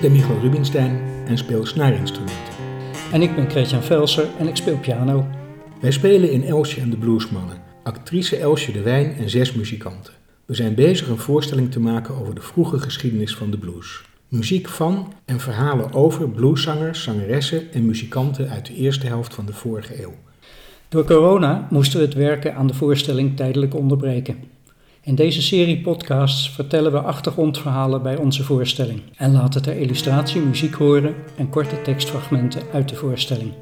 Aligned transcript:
Ik 0.00 0.08
ben 0.08 0.16
Michael 0.16 0.40
Rubinstein 0.40 1.00
en 1.26 1.38
speel 1.38 1.66
snaarinstrumenten. 1.66 2.54
En 3.12 3.22
ik 3.22 3.34
ben 3.34 3.50
Christian 3.50 3.82
Velser 3.82 4.28
en 4.38 4.48
ik 4.48 4.56
speel 4.56 4.78
piano. 4.78 5.26
Wij 5.80 5.90
spelen 5.90 6.30
in 6.30 6.44
Elsje 6.44 6.80
en 6.80 6.90
de 6.90 6.96
Bluesmannen, 6.96 7.56
actrice 7.82 8.36
Elsje 8.36 8.72
de 8.72 8.82
Wijn 8.82 9.14
en 9.16 9.30
zes 9.30 9.52
muzikanten. 9.52 10.12
We 10.44 10.54
zijn 10.54 10.74
bezig 10.74 11.08
een 11.08 11.18
voorstelling 11.18 11.70
te 11.70 11.80
maken 11.80 12.14
over 12.14 12.34
de 12.34 12.40
vroege 12.40 12.78
geschiedenis 12.78 13.34
van 13.36 13.50
de 13.50 13.58
blues. 13.58 14.02
Muziek 14.28 14.68
van 14.68 15.12
en 15.24 15.40
verhalen 15.40 15.92
over 15.92 16.28
blueszangers, 16.28 17.02
zangeressen 17.02 17.72
en 17.72 17.86
muzikanten 17.86 18.48
uit 18.48 18.66
de 18.66 18.74
eerste 18.74 19.06
helft 19.06 19.34
van 19.34 19.46
de 19.46 19.52
vorige 19.52 20.02
eeuw. 20.02 20.14
Door 20.88 21.04
corona 21.04 21.66
moesten 21.70 21.98
we 21.98 22.04
het 22.04 22.14
werken 22.14 22.54
aan 22.54 22.66
de 22.66 22.74
voorstelling 22.74 23.36
tijdelijk 23.36 23.74
onderbreken. 23.74 24.36
In 25.02 25.14
deze 25.14 25.42
serie 25.42 25.80
podcasts 25.80 26.50
vertellen 26.50 26.92
we 26.92 27.00
achtergrondverhalen 27.00 28.02
bij 28.02 28.16
onze 28.16 28.44
voorstelling 28.44 29.02
en 29.16 29.32
laten 29.32 29.62
ter 29.62 29.76
illustratie 29.76 30.40
muziek 30.40 30.74
horen 30.74 31.14
en 31.36 31.48
korte 31.48 31.82
tekstfragmenten 31.82 32.62
uit 32.72 32.88
de 32.88 32.94
voorstelling. 32.94 33.52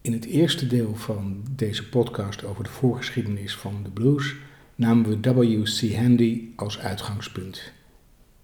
In 0.00 0.12
het 0.12 0.24
eerste 0.24 0.66
deel 0.66 0.94
van 0.94 1.42
deze 1.50 1.88
podcast 1.88 2.44
over 2.44 2.64
de 2.64 2.70
voorgeschiedenis 2.70 3.56
van 3.56 3.82
de 3.82 3.90
blues 3.90 4.34
namen 4.74 5.20
we 5.22 5.32
W.C. 5.34 5.94
Handy 5.94 6.42
als 6.56 6.78
uitgangspunt. 6.78 7.72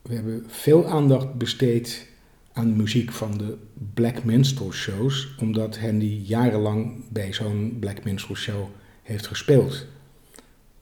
We 0.03 0.15
hebben 0.15 0.45
veel 0.47 0.87
aandacht 0.87 1.35
besteed 1.35 2.09
aan 2.53 2.77
muziek 2.77 3.13
van 3.13 3.39
de 3.39 3.57
Black 3.95 4.25
Minstrel 4.25 4.73
Shows, 4.73 5.35
omdat 5.41 5.79
Handy 5.79 6.21
jarenlang 6.25 7.05
bij 7.09 7.33
zo'n 7.33 7.77
Black 7.81 8.05
Minstrel 8.05 8.37
Show 8.37 8.69
heeft 9.05 9.27
gespeeld. 9.27 9.87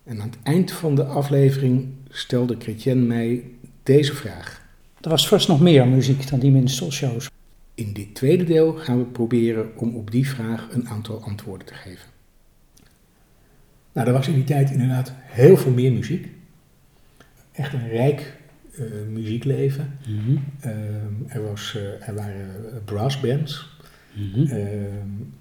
En 0.04 0.20
aan 0.20 0.28
het 0.28 0.38
eind 0.42 0.72
van 0.72 0.94
de 0.94 1.04
aflevering 1.04 1.88
stelde 2.08 2.56
Chrétien 2.58 3.06
mij 3.06 3.44
deze 3.82 4.14
vraag. 4.14 4.62
Er 5.00 5.10
was 5.10 5.28
vast 5.28 5.48
nog 5.48 5.60
meer 5.60 5.88
muziek 5.88 6.28
dan 6.28 6.38
die 6.38 6.50
minstrelshows. 6.50 7.30
In 7.74 7.92
dit 7.92 8.14
tweede 8.14 8.44
deel 8.44 8.72
gaan 8.72 8.98
we 8.98 9.04
proberen 9.04 9.76
om 9.76 9.96
op 9.96 10.10
die 10.10 10.28
vraag 10.28 10.68
een 10.70 10.88
aantal 10.88 11.22
antwoorden 11.22 11.66
te 11.66 11.74
geven. 11.74 12.10
Nou, 13.92 14.06
er 14.06 14.12
was 14.12 14.28
in 14.28 14.34
die 14.34 14.44
tijd 14.44 14.70
inderdaad 14.70 15.12
heel 15.16 15.56
veel 15.56 15.72
meer 15.72 15.92
muziek. 15.92 16.28
Echt 17.52 17.72
een 17.72 17.88
rijk 17.88 18.36
uh, 18.78 18.86
muziekleven. 19.10 19.98
Mm 20.08 20.18
-hmm. 20.18 20.44
uh, 20.64 21.34
er, 21.34 21.42
was, 21.42 21.74
uh, 21.76 22.08
er 22.08 22.14
waren 22.14 22.82
brassbands. 22.84 23.70
Mm 24.14 24.32
-hmm. 24.32 24.46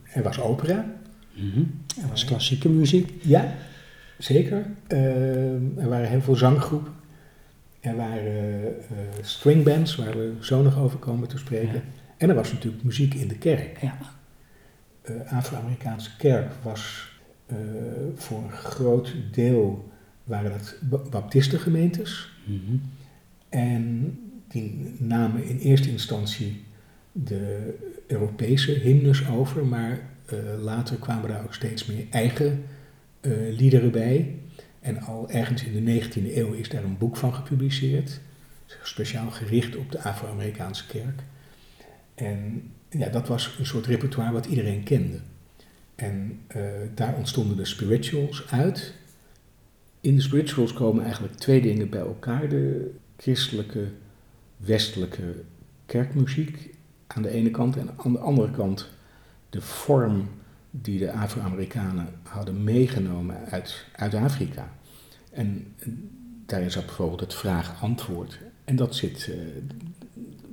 er 0.03 0.23
was 0.23 0.39
opera. 0.39 1.00
Mm 1.33 1.51
-hmm. 1.51 1.81
Er 2.01 2.09
was 2.09 2.25
klassieke 2.25 2.69
muziek. 2.69 3.13
Ja, 3.21 3.55
zeker. 4.17 4.65
er 4.87 5.89
waren 5.89 6.09
heel 6.09 6.21
veel 6.21 6.35
zanggroepen. 6.35 6.93
Er 7.79 7.95
waren 7.95 8.75
stringbands, 9.21 9.95
waar 9.95 10.17
we 10.17 10.33
zo 10.39 10.61
nog 10.61 10.79
over 10.79 10.99
komen 10.99 11.27
te 11.27 11.37
spreken. 11.37 11.73
Ja. 11.73 11.81
En 12.17 12.29
er 12.29 12.35
was 12.35 12.53
natuurlijk 12.53 12.83
muziek 12.83 13.13
in 13.13 13.27
de 13.27 13.37
kerk. 13.37 13.81
Ja. 13.81 13.97
Afro-Amerikaanse 15.25 16.15
kerk 16.17 16.51
was 16.63 17.11
uh, 17.51 17.57
voor 18.15 18.43
een 18.43 18.51
groot 18.51 19.13
deel 19.31 19.91
waren 20.23 20.51
dat 20.51 21.09
baptistengemeentes. 21.09 22.31
Mm 22.45 22.61
-hmm. 22.65 22.81
En 23.49 24.15
die 24.47 24.95
namen 24.97 25.43
in 25.43 25.57
eerste 25.57 25.89
instantie 25.89 26.63
de 27.11 27.73
Europese 28.07 28.71
hymnes 28.71 29.27
over, 29.29 29.65
maar 29.65 29.99
later 30.61 30.95
kwamen 30.97 31.29
daar 31.29 31.43
ook 31.43 31.53
steeds 31.53 31.85
meer 31.85 32.05
eigen 32.09 32.63
uh, 33.21 33.57
liederen 33.57 33.91
bij. 33.91 34.35
En 34.79 34.99
al 35.01 35.29
ergens 35.29 35.63
in 35.63 35.85
de 35.85 36.01
19e 36.01 36.35
eeuw 36.35 36.53
is 36.53 36.69
daar 36.69 36.83
een 36.83 36.97
boek 36.97 37.17
van 37.17 37.33
gepubliceerd, 37.33 38.19
speciaal 38.83 39.31
gericht 39.31 39.75
op 39.75 39.91
de 39.91 40.01
Afro-Amerikaanse 40.01 40.87
kerk. 40.87 41.21
En 42.15 42.71
ja, 42.89 43.09
dat 43.09 43.27
was 43.27 43.55
een 43.59 43.65
soort 43.65 43.85
repertoire 43.85 44.31
wat 44.31 44.45
iedereen 44.45 44.83
kende. 44.83 45.19
En 45.95 46.39
uh, 46.55 46.63
daar 46.95 47.15
ontstonden 47.15 47.57
de 47.57 47.65
spirituals 47.65 48.47
uit. 48.49 48.93
In 50.01 50.15
de 50.15 50.21
spirituals 50.21 50.73
komen 50.73 51.03
eigenlijk 51.03 51.35
twee 51.35 51.61
dingen 51.61 51.89
bij 51.89 51.99
elkaar. 51.99 52.49
De 52.49 52.91
christelijke, 53.17 53.87
westelijke 54.57 55.43
kerkmuziek 55.85 56.75
aan 57.07 57.21
de 57.21 57.29
ene 57.29 57.51
kant 57.51 57.77
en 57.77 57.89
aan 57.97 58.13
de 58.13 58.19
andere 58.19 58.51
kant 58.51 58.89
de 59.51 59.61
vorm 59.61 60.29
die 60.71 60.99
de 60.99 61.11
Afro-Amerikanen 61.11 62.07
hadden 62.23 62.63
meegenomen 62.63 63.45
uit, 63.45 63.85
uit 63.95 64.13
Afrika. 64.13 64.73
En 65.31 65.75
daarin 66.45 66.71
zat 66.71 66.85
bijvoorbeeld 66.85 67.19
het 67.19 67.33
vraag-antwoord. 67.33 68.39
En 68.65 68.75
dat 68.75 68.95
zit, 68.95 69.27
uh, 69.29 69.35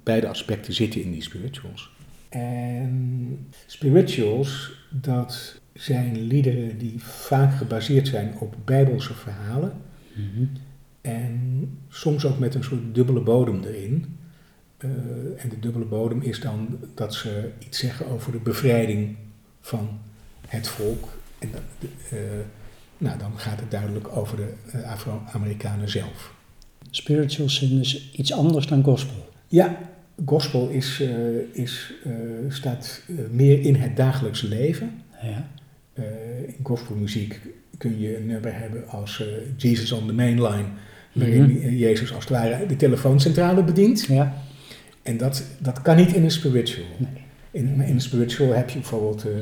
beide 0.02 0.28
aspecten 0.28 0.72
zitten 0.74 1.02
in 1.02 1.10
die 1.12 1.22
spirituals. 1.22 1.90
En 2.28 3.46
spirituals, 3.66 4.72
dat 4.90 5.60
zijn 5.74 6.20
liederen 6.20 6.78
die 6.78 7.02
vaak 7.02 7.54
gebaseerd 7.54 8.08
zijn 8.08 8.34
op 8.38 8.56
bijbelse 8.64 9.14
verhalen. 9.14 9.72
Mm 10.14 10.30
-hmm. 10.34 10.50
En 11.00 11.68
soms 11.88 12.24
ook 12.24 12.38
met 12.38 12.54
een 12.54 12.64
soort 12.64 12.94
dubbele 12.94 13.20
bodem 13.20 13.62
erin. 13.62 14.18
Uh, 14.84 14.90
en 15.36 15.48
de 15.48 15.58
dubbele 15.60 15.84
bodem 15.84 16.22
is 16.22 16.40
dan 16.40 16.78
dat 16.94 17.14
ze 17.14 17.50
iets 17.58 17.78
zeggen 17.78 18.06
over 18.06 18.32
de 18.32 18.38
bevrijding 18.38 19.16
van 19.60 19.88
het 20.46 20.68
volk. 20.68 21.08
En 21.38 21.48
dat, 21.52 21.90
uh, 22.12 22.18
nou, 22.98 23.18
dan 23.18 23.38
gaat 23.38 23.60
het 23.60 23.70
duidelijk 23.70 24.16
over 24.16 24.36
de 24.36 24.52
uh, 24.74 24.92
Afro-Amerikanen 24.92 25.90
zelf. 25.90 26.34
Spirituals 26.90 27.54
zijn 27.54 27.78
dus 27.78 28.12
iets 28.12 28.32
anders 28.32 28.66
dan 28.66 28.82
gospel. 28.82 29.28
Ja, 29.48 29.78
gospel 30.24 30.68
is, 30.68 31.02
is, 31.52 31.92
staat 32.48 33.02
meer 33.30 33.60
in 33.60 33.74
het 33.74 33.96
dagelijks 33.96 34.42
leven. 34.42 35.02
Ja. 35.22 35.48
in 36.46 36.56
gospelmuziek 36.62 37.40
kun 37.78 38.00
je 38.00 38.16
een 38.16 38.26
nummer 38.26 38.58
hebben 38.58 38.88
als 38.88 39.22
Jesus 39.56 39.92
on 39.92 40.06
the 40.06 40.12
Main 40.12 40.42
Line 40.42 40.68
waarin 41.12 41.42
mm 41.42 41.60
-hmm. 41.60 41.76
Jezus 41.76 42.14
als 42.14 42.24
het 42.24 42.32
ware 42.32 42.66
de 42.66 42.76
telefooncentrale 42.76 43.64
bedient. 43.64 44.04
Ja. 44.04 44.46
En 45.08 45.16
dat, 45.16 45.42
dat 45.58 45.82
kan 45.82 45.96
niet 45.96 46.12
in 46.12 46.24
een 46.24 46.30
spiritual. 46.30 46.86
Nee. 46.96 47.22
In, 47.50 47.80
in 47.80 47.94
een 47.94 48.00
spiritual 48.00 48.52
heb 48.52 48.70
je 48.70 48.78
bijvoorbeeld 48.78 49.26
uh, 49.26 49.32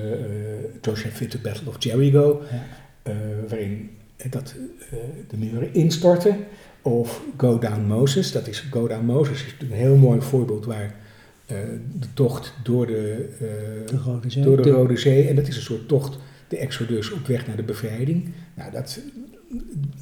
Joshua 0.80 1.10
Fit, 1.10 1.30
The 1.30 1.38
Battle 1.38 1.68
of 1.68 1.76
Jericho, 1.78 2.42
ja. 2.50 3.12
uh, 3.12 3.16
waarin 3.48 3.90
dat, 4.30 4.54
de 5.28 5.36
muren 5.36 5.74
instorten. 5.74 6.36
Of 6.82 7.22
Go 7.36 7.58
Down 7.58 7.80
Moses, 7.80 8.32
dat 8.32 8.48
is 8.48 8.60
Go 8.70 8.88
Down 8.88 9.04
Moses 9.04 9.44
is 9.44 9.54
een 9.60 9.72
heel 9.72 9.96
mooi 9.96 10.20
voorbeeld 10.20 10.64
waar 10.64 10.94
de 11.98 12.06
tocht 12.14 12.54
door 12.62 12.86
de, 12.86 13.28
de, 13.86 13.96
Rode 14.04 14.30
Zee. 14.30 14.42
door 14.42 14.56
de, 14.56 14.62
de 14.62 14.70
Rode 14.70 14.96
Zee, 14.96 15.28
en 15.28 15.36
dat 15.36 15.48
is 15.48 15.56
een 15.56 15.62
soort 15.62 15.88
tocht, 15.88 16.18
de 16.48 16.56
Exodus 16.56 17.10
op 17.12 17.26
weg 17.26 17.46
naar 17.46 17.56
de 17.56 17.62
bevrijding. 17.62 18.28
Nou, 18.54 18.72
dat, 18.72 19.00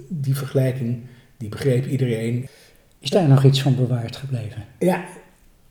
die 0.09 0.37
vergelijking 0.37 1.01
die 1.37 1.49
begreep 1.49 1.87
iedereen. 1.87 2.49
Is 2.99 3.11
daar 3.11 3.29
nog 3.29 3.45
iets 3.45 3.63
van 3.63 3.77
bewaard 3.77 4.17
gebleven? 4.17 4.65
Ja, 4.79 5.05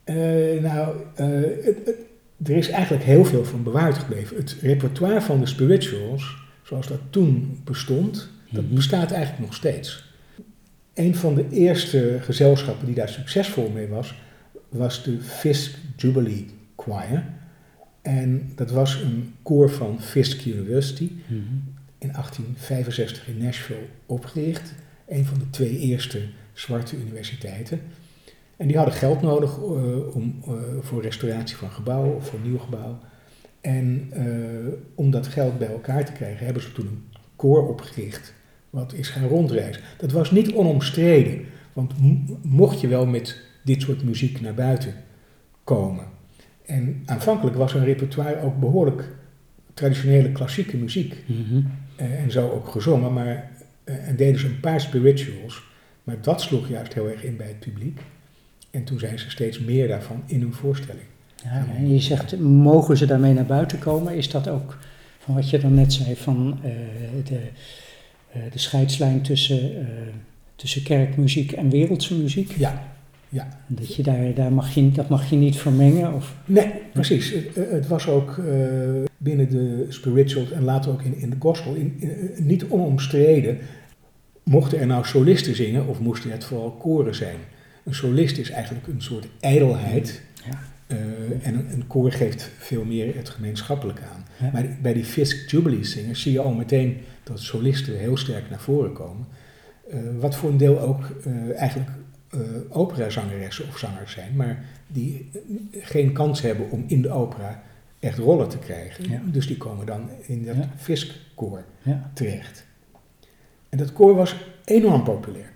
uh, 0.06 0.62
nou, 0.62 0.96
uh, 1.19 1.66
het, 1.66 1.78
het, 1.86 1.96
er 2.44 2.56
is 2.56 2.69
eigenlijk 2.69 3.03
heel 3.03 3.25
veel 3.25 3.46
van 3.46 3.64
bewaard 3.64 3.97
gebleven. 3.97 4.38
Het 4.38 4.56
repertoire 4.62 5.22
van 5.22 5.40
de 5.40 5.46
spirituals, 5.46 6.36
zoals 6.64 6.88
dat 6.88 7.00
toen 7.09 7.62
bestond, 7.64 8.30
dat 8.50 8.69
bestaat 8.69 9.12
eigenlijk 9.12 9.46
nog 9.46 9.53
steeds. 9.53 10.12
Een 10.94 11.16
van 11.16 11.36
de 11.36 11.50
eerste 11.50 12.18
gezelschappen 12.22 12.86
die 12.86 12.96
daar 12.96 13.09
succesvol 13.09 13.69
mee 13.69 13.88
was, 13.88 14.16
was 14.69 15.03
de 15.03 15.22
Fisk 15.22 15.78
Jubilee 15.96 16.46
Choir. 16.78 17.24
En 18.02 18.52
dat 18.56 18.72
was 18.72 18.96
een 19.02 19.34
koor 19.44 19.69
van 19.69 20.01
Fisk 20.01 20.45
University, 20.45 21.12
-hmm. 21.27 21.63
in 21.98 22.12
1865 22.12 23.27
in 23.27 23.38
Nashville 23.38 23.86
opgericht 24.06 24.74
een 25.07 25.25
van 25.25 25.39
de 25.39 25.50
twee 25.50 25.80
eerste 25.80 26.22
zwarte 26.54 26.98
universiteiten. 26.98 27.81
En 28.57 28.67
die 28.67 28.77
hadden 28.77 28.95
geld 28.95 29.21
nodig 29.21 29.57
uh, 29.57 30.15
om, 30.15 30.41
uh, 30.47 30.53
voor 30.81 31.01
restauratie 31.01 31.55
van 31.55 31.71
gebouwen 31.71 32.15
of 32.15 32.27
voor 32.27 32.39
nieuw 32.44 32.57
gebouw. 32.57 33.00
En 33.61 34.11
uh, 34.13 34.73
om 34.95 35.11
dat 35.11 35.27
geld 35.27 35.57
bij 35.57 35.67
elkaar 35.67 36.05
te 36.05 36.11
krijgen, 36.11 36.45
hebben 36.45 36.63
ze 36.63 36.71
toen 36.71 36.88
een 36.88 37.03
koor 37.35 37.67
opgericht. 37.67 38.33
Wat 38.69 38.94
is 38.94 39.09
gaan 39.09 39.27
rondreizen. 39.27 39.81
Dat 39.97 40.11
was 40.11 40.31
niet 40.31 40.53
onomstreden, 40.53 41.45
want 41.73 41.94
mocht 42.41 42.81
je 42.81 42.88
wel 42.88 43.05
met 43.05 43.41
dit 43.63 43.81
soort 43.81 44.03
muziek 44.03 44.41
naar 44.41 44.53
buiten 44.53 44.94
komen. 45.63 46.05
En 46.65 47.03
aanvankelijk 47.05 47.55
was 47.55 47.73
hun 47.73 47.85
repertoire 47.85 48.41
ook 48.41 48.59
behoorlijk 48.59 49.09
traditionele 49.73 50.31
klassieke 50.31 50.77
muziek. 50.77 51.23
Mm 51.25 51.45
-hmm. 51.50 51.71
en 51.95 52.31
zo 52.31 52.50
ook 52.50 52.67
gezongen, 52.67 53.13
maar 53.13 53.51
en 53.83 54.15
deden 54.15 54.39
ze 54.39 54.47
een 54.47 54.59
paar 54.59 54.81
spirituals, 54.81 55.63
maar 56.03 56.21
dat 56.21 56.41
sloeg 56.41 56.69
juist 56.69 56.94
heel 56.94 57.09
erg 57.09 57.23
in 57.23 57.38
bij 57.38 57.47
het 57.47 57.59
publiek. 57.59 58.00
En 58.74 58.84
toen 58.84 59.00
zijn 59.00 59.20
ze 59.20 59.30
steeds 59.30 59.60
meer 59.60 59.88
daarvan 59.88 60.24
in 60.25 60.42
hun 60.42 60.54
voorstelling. 60.54 61.06
Ja, 61.44 61.66
en 61.78 61.94
je 61.94 62.00
zegt, 62.00 62.40
mogen 62.40 62.98
ze 62.98 63.06
daarmee 63.06 63.34
naar 63.34 63.46
buiten 63.46 63.80
komen? 63.80 64.16
Is 64.16 64.30
dat 64.30 64.48
ook 64.50 64.78
van 65.20 65.36
wat 65.36 65.50
je 65.50 65.60
dan 65.60 65.74
net 65.74 65.94
zei, 65.94 66.16
van 66.16 66.60
uh, 66.66 66.72
de, 67.25 67.40
uh, 68.36 68.42
de 68.52 68.60
scheidslijn 68.60 69.22
tussen 69.22 69.72
tussen 70.56 70.84
kerkmuziek 70.84 71.52
en 71.52 71.70
wereldse 71.70 72.16
muziek. 72.16 72.52
Ja, 72.58 72.84
ja. 73.30 73.48
Dat, 73.68 73.96
je 73.96 74.04
daar, 74.04 74.34
daar 74.34 74.54
mag 74.54 74.74
je, 74.74 74.92
dat 74.92 75.10
mag 75.10 75.30
je 75.30 75.36
niet 75.36 75.56
vermengen. 75.58 76.14
Of, 76.14 76.36
Nee, 76.46 76.72
precies. 76.94 77.30
Het, 77.31 77.58
eh, 77.58 77.72
het 77.72 77.88
was 77.88 78.08
ook 78.08 78.38
eh, 78.38 78.46
binnen 79.18 79.50
de 79.50 79.86
spirituals 79.90 80.52
en 80.52 80.64
later 80.64 80.92
ook 80.92 81.02
in, 81.02 81.18
in 81.18 81.30
de 81.30 81.36
gospel 81.40 81.74
in, 81.74 81.96
in- 82.00 82.31
niet 82.38 82.66
onomstreden. 82.70 83.58
Mochten 84.44 84.80
er 84.80 84.88
nou 84.88 85.06
solisten 85.06 85.56
zingen 85.56 85.88
of 85.88 86.00
moesten 86.00 86.31
het 86.31 86.44
vooral 86.44 86.72
koren 86.72 87.16
zijn? 87.16 87.36
Een 87.83 87.95
solist 87.95 88.38
is 88.38 88.50
eigenlijk 88.50 88.88
een 88.88 89.01
soort 89.01 89.27
ijdelheid. 89.39 90.21
Ja. 90.45 90.59
eh, 90.88 91.47
en 91.47 91.53
een, 91.53 91.71
een 91.71 91.88
koor 91.88 92.12
geeft 92.12 92.50
veel 92.57 92.85
meer 92.85 93.15
het 93.15 93.30
gemeenschappelijke 93.30 94.01
aan. 94.01 94.25
Ja. 94.39 94.51
Maar 94.51 94.77
bij 94.81 94.94
die 94.94 95.06
Fisk 95.06 95.50
Jubilee 95.50 95.83
zingers 95.83 96.21
zie 96.21 96.31
je 96.31 96.39
al 96.39 96.53
meteen 96.53 96.97
dat 97.24 97.39
solisten 97.39 97.97
heel 97.97 98.18
sterk 98.18 98.50
naar 98.50 98.59
voren 98.59 98.94
komen. 98.94 99.27
Eh, 99.89 100.00
wat 100.19 100.35
voor 100.35 100.50
een 100.50 100.57
deel 100.57 100.80
ook 100.80 101.09
eh, 101.25 101.59
eigenlijk 101.59 101.89
operazangeressen 102.69 103.68
of 103.68 103.77
zangers 103.77 104.12
zijn, 104.12 104.36
maar 104.36 104.65
die 104.88 105.29
geen 105.71 106.13
kans 106.13 106.41
hebben 106.41 106.71
om 106.71 106.83
in 106.88 107.01
de 107.01 107.09
opera 107.09 107.63
echt 108.00 108.18
rollen 108.18 108.50
te 108.50 108.57
krijgen. 108.57 109.09
Ja. 109.09 109.21
Dus 109.25 109.47
die 109.47 109.57
komen 109.57 109.86
dan 109.86 110.09
in 110.21 110.45
dat. 110.45 110.56
Fisk-koor 110.77 111.63
ja. 111.81 112.12
terecht. 112.13 112.65
En 113.69 113.77
dat 113.77 113.94
koor 113.94 114.15
was 114.15 114.36
enorm 114.65 115.03
populair. 115.03 115.51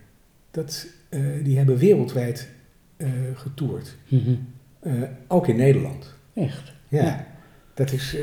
Dat, 0.51 0.87
eh, 1.09 1.19
die 1.43 1.57
hebben 1.57 1.77
wereldwijd 1.77 2.49
eh 2.97 3.07
getoerd. 3.33 3.95
Mhm. 4.07 4.35
Eh, 4.79 4.93
ook 5.27 5.47
in 5.47 5.55
Nederland. 5.55 6.15
Echt. 6.33 6.73
Ja, 6.87 7.03
Ja. 7.03 7.25
Dat 7.73 7.91
is, 7.91 8.17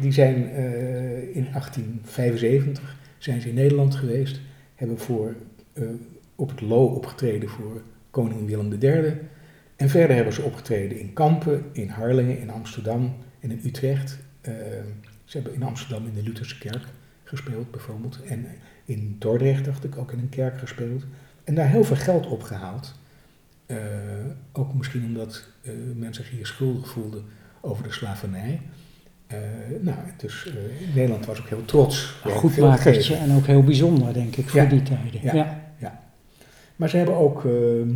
die 0.00 0.12
zijn 0.12 0.34
in 1.32 1.46
1875 1.52 2.96
zijn 3.18 3.40
ze 3.40 3.48
in 3.48 3.54
Nederland 3.54 3.94
geweest, 3.94 4.40
hebben 4.74 4.98
voor, 4.98 5.34
op 6.34 6.50
het 6.50 6.60
Lo 6.60 6.84
opgetreden 6.84 7.48
voor 7.48 7.82
koning 8.10 8.46
Willem 8.46 8.72
III. 8.72 9.14
En 9.76 9.88
verder 9.88 10.16
hebben 10.16 10.34
ze 10.34 10.42
opgetreden 10.42 10.98
in 11.00 11.12
Kampen, 11.12 11.64
in 11.72 11.88
Harlingen, 11.88 12.40
in 12.40 12.50
Amsterdam 12.50 13.14
en 13.40 13.50
in 13.50 13.60
Utrecht. 13.64 14.18
Ze 15.24 15.36
hebben 15.36 15.54
in 15.54 15.62
Amsterdam 15.62 16.06
in 16.06 16.14
de 16.14 16.22
Lutherse 16.22 16.58
kerk 16.58 16.84
gespeeld 17.24 17.70
bijvoorbeeld. 17.70 18.22
En 18.22 18.46
in 18.84 19.16
Dordrecht 19.18 19.64
dacht 19.64 19.84
ik 19.84 19.96
ook 19.96 20.12
in 20.12 20.18
een 20.18 20.28
kerk 20.28 20.58
gespeeld. 20.58 21.04
En 21.50 21.56
daar 21.56 21.68
heel 21.68 21.84
veel 21.84 21.96
geld 21.96 22.26
opgehaald. 22.26 22.94
Eh, 23.66 23.76
ook 24.52 24.74
misschien 24.74 25.04
omdat 25.04 25.44
eh, 25.62 25.72
mensen 25.94 26.24
zich 26.24 26.32
hier 26.32 26.46
schuldig 26.46 26.88
voelden 26.88 27.24
over 27.60 27.82
de 27.84 27.92
slavernij. 27.92 28.60
Eh, 29.26 29.38
nou, 29.80 29.96
dus 30.16 30.52
Nederland 30.94 31.26
was 31.26 31.40
ook 31.40 31.48
heel 31.48 31.64
trots. 31.64 32.14
Een 32.24 32.30
op 32.30 32.36
goed 32.36 32.56
makertje 32.56 33.14
en 33.14 33.34
ook 33.34 33.46
heel 33.46 33.62
bijzonder, 33.64 34.12
denk 34.12 34.36
ik, 34.36 34.48
voor 34.48 34.60
Ja. 34.60 34.66
die 34.66 34.82
tijden. 34.82 35.20
Ja. 35.22 35.60
Ja. 35.78 36.00
Maar 36.76 36.88
ze 36.88 36.96
hebben 36.96 37.16
ook 37.16 37.44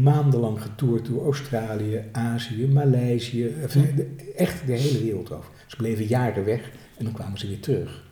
maandenlang 0.01 0.63
getoerd 0.63 1.07
door 1.07 1.25
Australië, 1.25 2.01
Azië, 2.13 2.67
Maleisië, 2.67 3.55
Hm. 3.73 3.95
de- 3.97 4.33
echt 4.37 4.67
de 4.67 4.73
hele 4.73 5.03
wereld 5.03 5.33
over. 5.33 5.51
Ze 5.67 5.77
bleven 5.77 6.05
jaren 6.07 6.45
weg 6.45 6.71
en 6.97 7.05
dan 7.05 7.13
kwamen 7.13 7.39
ze 7.39 7.49
weer 7.49 7.61
terug. 7.61 8.03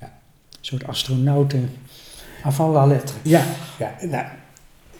Een 0.00 0.08
soort 0.60 0.86
astronauten 0.86 1.70
avant 2.42 2.74
la 2.74 2.86
lettre. 2.86 3.16
Ja, 3.22 3.44
ja 3.78 3.96
nou, 4.00 4.26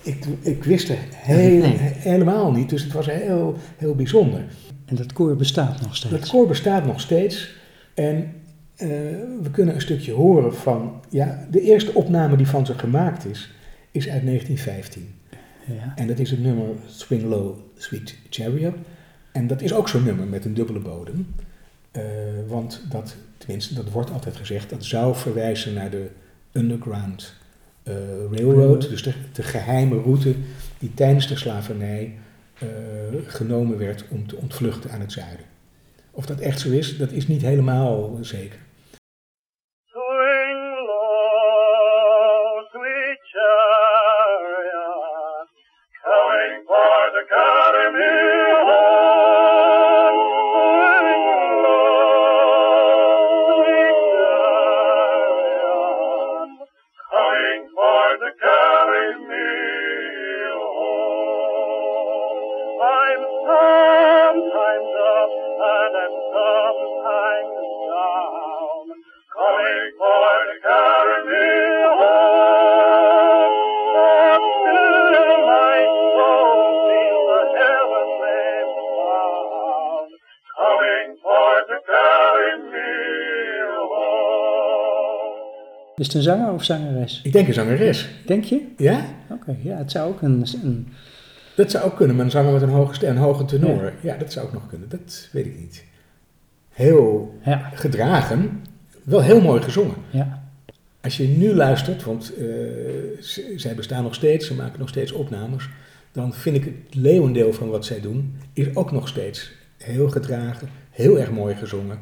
ik, 0.03 0.25
ik 0.41 0.65
wist 0.65 0.89
het 0.89 0.99
heel, 1.11 1.59
Nee. 1.59 1.77
helemaal 1.79 2.53
niet, 2.53 2.69
dus 2.69 2.83
het 2.83 2.93
was 2.93 3.07
heel, 3.07 3.57
heel 3.77 3.95
bijzonder. 3.95 4.41
En 4.85 4.97
dat 4.97 5.13
koor 5.13 5.37
bestaat 5.37 5.81
nog 5.81 5.97
steeds. 5.97 6.15
Dat 6.15 6.29
koor 6.29 6.47
bestaat 6.47 6.87
nog 6.87 7.01
steeds 7.01 7.55
en 7.95 8.33
eh, 8.77 8.89
we 9.43 9.51
kunnen 9.51 9.75
een 9.75 9.81
stukje 9.81 10.13
horen 10.13 10.55
van, 10.55 11.01
ja, 11.11 11.47
de 11.51 11.61
eerste 11.61 11.95
opname 11.95 12.37
die 12.37 12.47
van 12.47 12.67
ze 12.67 12.79
gemaakt 12.79 13.25
is, 13.25 13.51
is 13.91 14.09
uit 14.09 14.25
1915. 14.25 15.15
Ja. 15.67 15.93
En 15.97 16.07
dat 16.07 16.19
is 16.19 16.31
het 16.31 16.43
nummer 16.43 16.67
Swing 16.87 17.23
Low 17.23 17.59
Sweet 17.77 18.17
Chariot. 18.31 18.75
En 19.33 19.47
dat 19.47 19.63
is 19.63 19.73
ook 19.73 19.89
zo'n 19.89 20.05
nummer 20.05 20.27
met 20.27 20.45
een 20.45 20.55
dubbele 20.55 20.79
bodem. 20.79 21.35
Eh, 21.91 22.03
want 22.47 22.83
dat, 22.91 23.17
tenminste, 23.39 23.75
dat 23.75 23.91
wordt 23.91 24.11
altijd 24.11 24.37
gezegd, 24.37 24.71
dat 24.71 24.85
zou 24.85 25.17
verwijzen 25.17 25.75
naar 25.75 25.91
de 25.91 26.11
Underground 26.53 27.35
eh, 27.85 27.95
Railroad. 28.31 28.89
Dus 28.89 29.03
de, 29.03 29.13
de 29.33 29.43
geheime 29.43 30.01
route 30.01 30.35
die 30.79 30.95
tijdens 30.95 31.29
de 31.29 31.37
slavernij 31.37 32.19
eh, 32.59 32.69
genomen 33.27 33.79
werd 33.79 34.05
om 34.09 34.27
te 34.27 34.37
ontvluchten 34.37 34.91
aan 34.91 35.01
het 35.01 35.13
zuiden. 35.13 35.47
Of 36.11 36.27
dat 36.27 36.41
echt 36.41 36.61
zo 36.61 36.71
is, 36.71 36.99
dat 36.99 37.11
is 37.11 37.29
niet 37.29 37.43
helemaal 37.43 38.19
zeker. 38.21 38.59
Coming 46.05 46.65
for 46.67 47.11
the 47.15 47.25
Is 86.03 86.09
het 86.09 86.17
een 86.17 86.23
zanger 86.23 86.53
of 86.53 86.65
zangeres? 86.65 87.21
Ik 87.25 87.33
denk 87.33 87.49
een 87.49 87.55
zangeres. 87.55 88.09
Denk 88.27 88.45
je? 88.45 88.61
Ja? 88.77 89.07
Oké, 89.31 89.57
ja, 89.63 89.77
het 89.77 89.91
zou 89.91 90.09
ook 90.09 90.23
een, 90.23 90.45
een 90.63 90.93
Dat 91.57 91.71
zou 91.71 91.85
ook 91.85 91.97
kunnen, 91.97 92.17
maar 92.17 92.25
een 92.25 92.31
zanger 92.31 92.53
met 92.53 92.63
een 92.63 92.69
hoge, 92.69 93.07
een 93.07 93.17
hoge 93.17 93.45
tenor. 93.45 93.93
Ja. 94.01 94.17
dat 94.17 94.33
zou 94.33 94.47
ook 94.47 94.53
nog 94.53 94.69
kunnen. 94.69 94.89
Dat 94.89 95.29
weet 95.33 95.47
ik 95.47 95.59
niet. 95.59 95.85
Heel 96.71 97.35
ja, 97.45 97.71
gedragen, 97.75 98.63
wel 99.03 99.23
heel 99.23 99.41
mooi 99.41 99.63
gezongen. 99.63 99.95
ja, 100.11 100.43
Als 101.01 101.17
je 101.17 101.29
nu 101.29 101.55
luistert, 101.55 102.05
want 102.05 102.33
eh, 102.37 102.47
zij 103.57 103.75
bestaan 103.75 104.03
nog 104.03 104.15
steeds, 104.15 104.47
ze 104.47 104.55
maken 104.55 104.79
nog 104.79 104.89
steeds 104.89 105.13
opnames, 105.13 105.69
dan 106.13 106.35
vind 106.35 106.57
ik 106.57 106.65
het 106.65 106.95
leeuwendeel 106.95 107.53
van 107.53 107.69
wat 107.69 107.85
zij 107.85 108.01
doen, 108.01 108.37
is 108.53 108.77
ook 108.77 108.93
nog 108.93 109.09
steeds 109.09 109.53
heel 109.77 110.09
gedragen, 110.09 110.69
heel 110.91 111.19
erg 111.19 111.31
mooi 111.31 111.55
gezongen. 111.55 111.99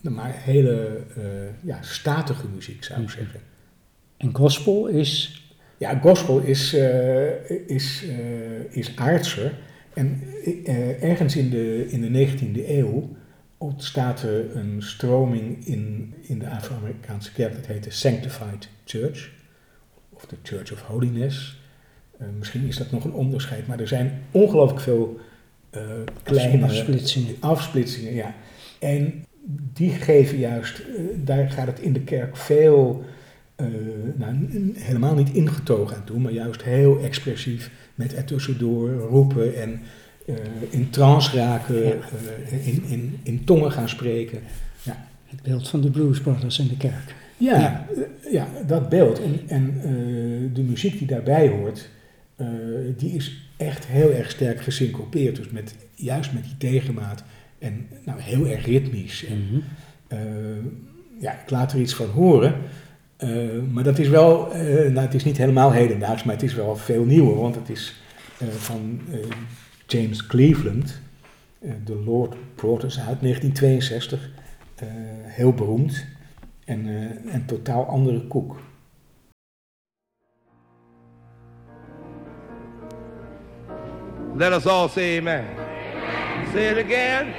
Maar 0.00 0.32
hele 0.36 1.00
eh, 1.16 1.22
ja, 1.62 1.82
statige 1.82 2.46
muziek 2.54 2.84
zou 2.84 3.00
ik 3.00 3.06
Mhm. 3.06 3.16
zeggen. 3.16 3.40
en 4.16 4.34
gospel 4.34 4.86
is, 4.86 5.34
Ja, 5.78 5.98
gospel 5.98 6.38
is, 6.38 6.74
eh, 6.74 7.50
is, 7.66 8.04
eh, 8.08 8.76
is 8.76 8.96
aardser. 8.96 9.52
En 9.94 10.22
ergens 11.00 11.36
in 11.36 11.50
de, 11.50 11.86
in 11.90 12.00
de 12.00 12.08
19e 12.10 12.78
eeuw 12.78 13.16
ontstaat 13.58 14.22
er 14.22 14.56
een 14.56 14.82
stroming 14.82 15.66
in, 15.66 16.14
in 16.20 16.38
de 16.38 16.48
Afro-Amerikaanse 16.48 17.32
kerk. 17.32 17.54
Dat 17.54 17.66
heet 17.66 17.84
de 17.84 17.90
Sanctified 17.90 18.68
Church. 18.84 19.30
Of 20.10 20.26
de 20.26 20.36
Church 20.42 20.72
of 20.72 20.80
Holiness. 20.80 21.58
Misschien 22.38 22.66
is 22.66 22.76
dat 22.76 22.90
nog 22.90 23.04
een 23.04 23.12
onderscheid. 23.12 23.66
Maar 23.66 23.80
er 23.80 23.88
zijn 23.88 24.22
ongelooflijk 24.30 24.80
veel 24.80 25.20
eh, 25.70 25.82
kleine 26.22 26.64
afsplitsingen. 26.64 27.34
afsplitsingen. 27.40 28.14
Ja. 28.14 28.34
En 28.78 29.24
die 29.72 29.90
geven 29.90 30.38
juist, 30.38 30.78
eh, 30.78 30.84
daar 31.24 31.50
gaat 31.50 31.66
het 31.66 31.80
in 31.80 31.92
de 31.92 32.00
kerk 32.00 32.36
veel, 32.36 33.04
eh, 33.54 33.66
nou, 34.16 34.34
helemaal 34.78 35.14
niet 35.14 35.30
ingetogen 35.32 35.96
aan 35.96 36.04
toe, 36.04 36.18
maar 36.18 36.32
juist 36.32 36.62
heel 36.62 37.00
expressief 37.02 37.70
met 37.94 38.14
ertussendoor 38.14 38.90
roepen 38.90 39.56
en 39.56 39.80
eh, 40.26 40.34
in 40.70 40.90
trance 40.90 41.36
raken, 41.36 41.84
Ja. 41.84 41.94
in, 42.64 42.82
in, 42.88 43.18
in 43.22 43.44
tongen 43.44 43.72
gaan 43.72 43.88
spreken. 43.88 44.38
Het 45.30 45.42
beeld 45.42 45.68
van 45.68 45.80
de 45.80 45.90
Blues 45.90 46.20
Brothers 46.20 46.58
in 46.58 46.68
de 46.68 46.76
kerk. 46.76 47.14
Ja, 47.36 47.58
Ja. 47.60 47.86
ja 48.30 48.48
dat 48.66 48.88
beeld 48.88 49.20
en, 49.22 49.40
en 49.46 49.80
de 50.52 50.62
muziek 50.62 50.98
die 50.98 51.06
daarbij 51.06 51.48
hoort, 51.48 51.88
die 52.96 53.12
is 53.12 53.46
echt 53.56 53.86
heel 53.86 54.10
erg 54.12 54.30
sterk 54.30 54.60
gesyncopeerd. 54.60 55.36
Dus 55.36 55.50
met, 55.50 55.74
juist 55.94 56.32
met 56.32 56.42
die 56.42 56.56
tegenmaat 56.58 57.24
en 57.60 57.88
nou, 58.04 58.20
heel 58.20 58.46
erg 58.46 58.66
ritmisch. 58.66 59.24
En, 59.26 59.38
Mhm. 59.50 59.60
eh, 60.08 60.18
ja, 61.20 61.32
ik 61.32 61.50
laat 61.50 61.72
er 61.72 61.80
iets 61.80 61.94
van 61.94 62.06
horen. 62.08 62.54
Eh, 63.16 63.30
maar 63.72 63.84
dat 63.84 63.98
is 63.98 64.08
wel, 64.08 64.52
eh, 64.52 64.62
nou 64.64 64.98
het 64.98 65.14
is 65.14 65.24
niet 65.24 65.36
helemaal 65.36 65.72
hedendaags, 65.72 66.24
maar 66.24 66.34
het 66.34 66.44
is 66.44 66.54
wel 66.54 66.76
veel 66.76 67.04
nieuwer. 67.04 67.36
Want 67.36 67.54
het 67.54 67.68
is 67.68 68.00
van 68.48 69.00
eh, 69.10 69.18
James 69.86 70.26
Cleveland, 70.26 71.00
The 71.84 71.94
Lord 72.04 72.34
Brought 72.54 72.82
Us 72.84 72.98
uit 73.00 73.20
1962. 73.20 74.30
Eh, 74.74 74.86
heel 75.22 75.52
beroemd 75.52 76.06
en 76.64 76.86
eh, 76.86 77.34
een 77.34 77.44
totaal 77.46 77.86
andere 77.86 78.20
koek. 78.26 78.56
Let 84.36 84.52
us 84.52 84.66
all 84.66 84.88
say 84.88 85.18
amen. 85.18 85.44
Say 86.52 86.66
it 86.66 86.78
again. 86.78 87.32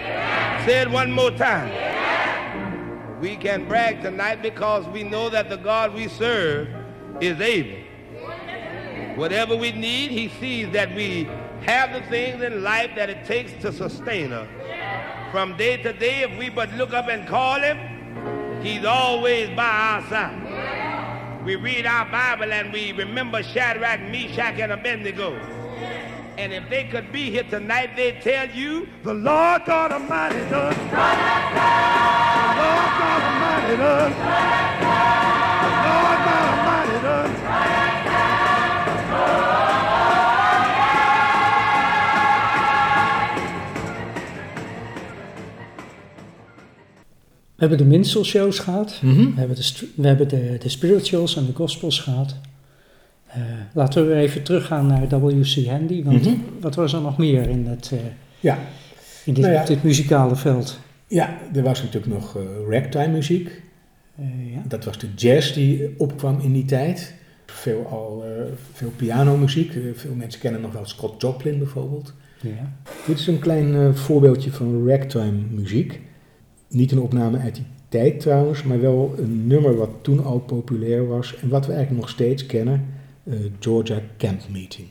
Say 0.66 0.82
it 0.82 0.90
one 0.90 1.12
more 1.12 1.32
time. 1.32 1.70
We 3.20 3.36
can 3.36 3.68
brag 3.68 4.02
tonight 4.02 4.42
because 4.42 4.88
we 4.88 5.04
know 5.04 5.30
that 5.30 5.50
the 5.50 5.58
God 5.58 5.94
we 5.94 6.08
serve 6.08 6.70
is 7.20 7.40
able. 7.42 7.84
Whatever 9.16 9.58
we 9.58 9.74
need, 9.74 10.12
he 10.12 10.30
sees 10.40 10.72
that 10.72 10.96
we 10.96 11.26
have 11.66 11.92
the 11.92 12.02
things 12.10 12.42
in 12.42 12.64
life 12.64 12.92
that 12.96 13.10
it 13.10 13.26
takes 13.26 13.52
to 13.62 13.74
sustain 13.74 14.32
us. 14.32 14.48
From 15.32 15.58
day 15.58 15.76
to 15.84 15.92
day, 15.92 16.22
if 16.22 16.40
we 16.40 16.50
but 16.50 16.74
look 16.76 16.94
up 16.94 17.10
and 17.10 17.28
call 17.28 17.60
him, 17.60 18.62
he's 18.64 18.86
always 18.86 19.50
by 19.50 19.66
our 19.66 20.08
side. 20.08 21.44
We 21.46 21.58
read 21.58 21.86
our 21.86 22.10
Bible 22.10 22.54
and 22.54 22.72
we 22.72 22.94
remember 22.94 23.44
Shadrach, 23.44 24.00
Meshach, 24.10 24.58
and 24.60 24.72
Abednego. 24.72 25.38
And 26.42 26.52
if 26.52 26.68
they 26.70 26.86
could 26.86 27.12
be 27.12 27.30
here 27.30 27.44
tonight, 27.44 27.96
they'd 27.96 28.20
tell 28.22 28.50
you, 28.50 28.88
the 29.04 29.14
Lord 29.14 29.62
God 29.66 29.92
Almighty 29.92 30.40
does. 30.50 30.76
The 30.76 30.86
Lord 32.62 32.92
God 33.02 33.22
Almighty 33.30 33.76
does. 33.78 34.14
The 35.62 35.72
Lord 35.86 36.20
God 36.26 36.46
Almighty 36.52 36.98
does. 37.04 37.32
We 47.56 47.68
hebben 47.68 47.78
de 47.78 47.86
minstrel 47.86 48.24
shows 48.24 48.60
gehad. 48.60 49.00
Mhm. 49.02 49.34
We 49.34 49.40
hebben, 49.40 49.56
de, 49.56 49.88
we 49.96 50.08
hebben 50.08 50.28
de, 50.28 50.58
de 50.60 50.70
spirituals 50.70 51.36
en 51.36 51.46
de 51.46 51.54
gospels 51.54 52.00
gehad. 52.00 52.36
Eh, 53.34 53.42
laten 53.74 54.08
we 54.08 54.16
even 54.16 54.44
teruggaan 54.44 54.88
naar 54.88 55.08
W.C. 55.20 55.66
Handy. 55.66 56.04
Want 56.04 56.26
Mhm. 56.26 56.36
wat 56.60 56.76
was 56.76 56.94
er 56.94 57.02
nog 57.02 57.18
meer 57.18 57.50
in, 57.50 57.66
het, 57.68 57.90
eh, 57.94 58.00
Ja, 58.40 58.58
in 59.26 59.34
dit, 59.34 59.44
Nou 59.44 59.56
ja. 59.56 59.66
dit 59.66 59.84
muzikale 59.84 60.36
veld? 60.36 60.80
ja, 61.08 61.38
er 61.54 61.64
was 61.64 61.82
natuurlijk 61.84 62.14
nog 62.14 62.38
eh, 62.38 62.42
ragtime 62.70 63.08
muziek. 63.08 63.62
Ja. 64.54 64.62
Dat 64.68 64.86
was 64.86 64.98
de 65.00 65.08
jazz 65.16 65.54
die 65.54 65.94
opkwam 65.98 66.40
in 66.40 66.54
die 66.54 66.66
tijd. 66.66 67.14
Veel, 67.46 67.86
al, 67.90 68.24
veel 68.74 68.92
pianomuziek. 68.96 69.72
Veel 69.96 70.14
mensen 70.16 70.40
kennen 70.42 70.62
nog 70.62 70.72
wel 70.74 70.86
Scott 70.86 71.22
Joplin 71.22 71.58
bijvoorbeeld. 71.58 72.14
Ja. 72.42 72.74
Dit 73.08 73.20
is 73.20 73.28
een 73.28 73.40
klein 73.40 73.96
voorbeeldje 73.96 74.52
van 74.52 74.88
ragtime 74.88 75.32
muziek. 75.50 76.00
Niet 76.70 76.92
een 76.92 77.00
opname 77.00 77.38
uit 77.40 77.56
die 77.56 77.64
tijd 77.90 78.20
trouwens, 78.20 78.64
maar 78.64 78.82
wel 78.82 79.14
een 79.18 79.48
nummer 79.48 79.76
wat 79.76 79.90
toen 80.02 80.24
al 80.24 80.40
populair 80.40 81.08
was 81.08 81.36
en 81.42 81.50
wat 81.50 81.66
we 81.66 81.72
eigenlijk 81.74 82.02
nog 82.02 82.10
steeds 82.12 82.46
kennen, 82.46 82.86
Georgia 83.60 84.02
Camp 84.18 84.50
Meeting. 84.50 84.88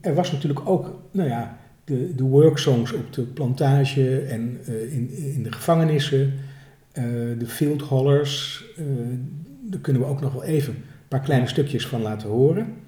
Er 0.00 0.14
was 0.14 0.32
natuurlijk 0.32 0.68
ook, 0.68 0.94
nou 1.12 1.28
ja, 1.28 1.58
de, 1.86 2.14
de 2.14 2.22
worksongs 2.22 2.92
op 2.92 3.12
de 3.12 3.22
plantage 3.22 4.20
en 4.20 4.60
eh, 4.66 4.92
in, 4.92 5.10
in 5.10 5.42
de 5.42 5.52
gevangenissen, 5.52 6.32
eh, 6.92 7.04
de 7.38 7.46
field 7.46 7.82
hollers. 7.82 8.64
eh, 8.76 8.84
daar 9.60 9.80
kunnen 9.80 10.02
we 10.02 10.08
ook 10.08 10.20
nog 10.20 10.32
wel 10.32 10.44
even 10.44 10.74
een 10.74 10.84
paar 11.08 11.20
kleine 11.20 11.46
stukjes 11.46 11.86
van 11.86 12.02
laten 12.02 12.28
horen. 12.28 12.84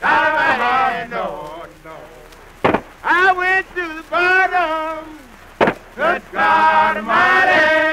Head, 0.00 1.08
no, 1.10 1.64
no. 1.84 1.96
I 3.04 3.32
went 3.36 3.66
to 3.74 3.82
the 3.82 4.02
bottom. 4.10 5.04
Good 5.96 6.22
God 6.32 6.96
Almighty. 6.96 7.83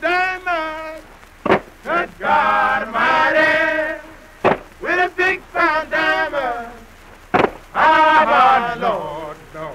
Diamond. 0.00 1.02
Good 1.82 2.10
God 2.18 2.82
Almighty. 2.86 4.00
With 4.80 4.98
a 4.98 5.10
big 5.16 5.40
pound 5.52 5.90
diamond. 5.90 6.72
Ah, 7.74 8.74
but 8.76 8.80
Lord, 8.80 9.36
no. 9.54 9.74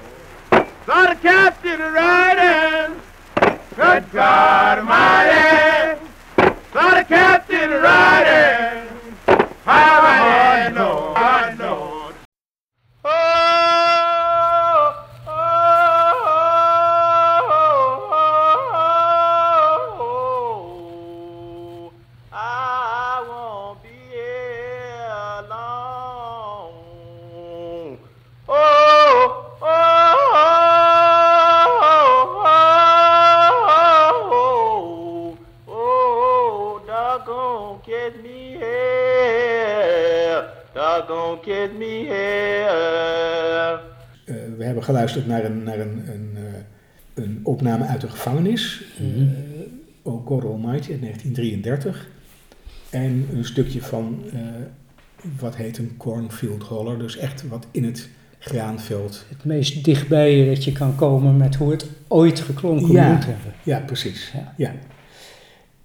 Saw 0.85 1.07
the 1.09 1.15
captain 1.15 1.79
riding. 1.79 3.01
Good 3.75 4.11
God 4.11 4.77
Almighty. 4.79 5.24
1933. 51.33 52.07
En 52.89 53.27
een 53.33 53.45
stukje 53.45 53.81
van 53.81 54.23
eh, 54.33 54.39
wat 55.39 55.55
heet 55.55 55.77
een 55.77 55.97
cornfield 55.97 56.63
holler, 56.63 56.99
dus 56.99 57.17
echt 57.17 57.47
wat 57.47 57.67
in 57.71 57.83
het 57.83 58.09
graanveld 58.39 59.25
Het 59.29 59.45
meest 59.45 59.83
dichtbij 59.83 60.37
je 60.37 60.45
dat 60.45 60.63
je 60.63 60.71
kan 60.71 60.95
komen 60.95 61.37
met 61.37 61.55
hoe 61.55 61.71
het 61.71 61.89
ooit 62.07 62.39
geklonken 62.39 62.91
Ja. 62.91 63.11
moet 63.13 63.25
hebben. 63.25 63.53
Ja, 63.63 63.79
precies. 63.79 64.31
Ja. 64.33 64.53
Ja. 64.57 64.75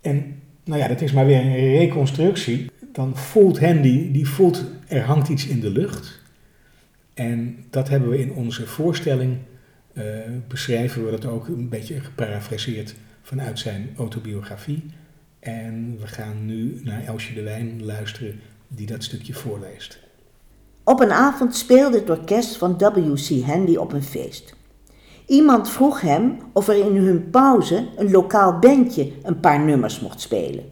En 0.00 0.34
nou 0.64 0.80
ja, 0.80 0.88
dat 0.88 1.00
is 1.00 1.12
maar 1.12 1.26
weer 1.26 1.40
een 1.40 1.76
reconstructie. 1.76 2.70
Dan 2.92 3.16
voelt 3.16 3.60
Handy, 3.60 4.12
die 4.12 4.28
voelt 4.28 4.64
er 4.88 5.02
hangt 5.02 5.28
iets 5.28 5.46
in 5.46 5.60
de 5.60 5.70
lucht. 5.70 6.20
En 7.14 7.64
dat 7.70 7.88
hebben 7.88 8.08
we 8.10 8.18
in 8.18 8.32
onze 8.32 8.66
voorstelling, 8.66 9.36
eh, 9.92 10.04
beschrijven 10.48 11.04
we 11.04 11.10
dat 11.10 11.26
ook 11.26 11.48
een 11.48 11.68
beetje 11.68 12.00
geparafraseerd 12.00 12.94
vanuit 13.22 13.58
zijn 13.58 13.88
autobiografie. 13.96 14.84
En 15.40 15.98
we 16.00 16.06
gaan 16.06 16.46
nu 16.46 16.80
naar 16.84 17.04
Elsje 17.04 17.34
de 17.34 17.42
Wijn 17.42 17.84
luisteren 17.84 18.40
die 18.68 18.86
dat 18.86 19.04
stukje 19.04 19.32
voorleest. 19.32 19.98
Op 20.84 21.00
een 21.00 21.12
avond 21.12 21.56
speelde 21.56 21.98
het 21.98 22.10
orkest 22.10 22.56
van 22.56 22.78
W.C. 22.78 23.42
Handy 23.42 23.76
op 23.76 23.92
een 23.92 24.02
feest. 24.02 24.54
Iemand 25.26 25.68
vroeg 25.68 26.00
hem 26.00 26.38
of 26.52 26.68
er 26.68 26.86
in 26.86 26.96
hun 26.96 27.30
pauze 27.30 27.88
een 27.96 28.10
lokaal 28.10 28.58
bandje 28.58 29.12
een 29.22 29.40
paar 29.40 29.60
nummers 29.60 30.00
mocht 30.00 30.20
spelen. 30.20 30.64